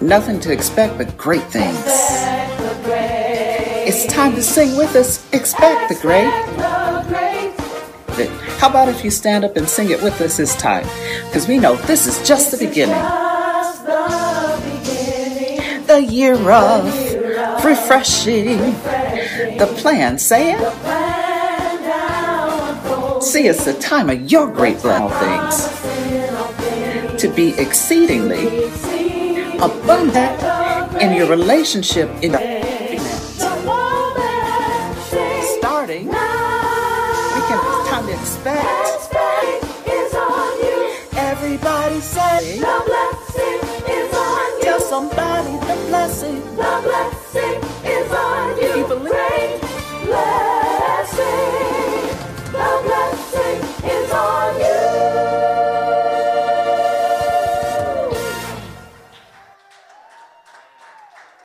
[0.01, 1.81] Nothing to expect but great things.
[3.87, 5.25] It's time to sing with us.
[5.31, 6.29] Expect the great.
[8.59, 10.85] How about if you stand up and sing it with us this time?
[11.27, 12.21] Because we know this is.
[12.27, 13.01] Just the beginning.
[15.87, 18.57] The year of refreshing.
[19.57, 21.18] The plan, say it.
[23.19, 23.31] Plan now unfolds.
[23.31, 25.67] See, it's the time of your great blessed things.
[26.11, 27.21] in all things.
[27.21, 28.65] To be exceedingly
[29.59, 30.41] abundant
[31.01, 32.39] in your relationship in the
[33.65, 35.03] moment
[35.57, 36.05] starting.
[36.07, 36.13] We
[37.47, 38.65] can time to expect.
[38.95, 40.95] Expect is on you.
[41.17, 43.59] Everybody say, The blessing
[43.95, 44.63] is on you.
[44.63, 47.68] tell somebody the blessing The blessing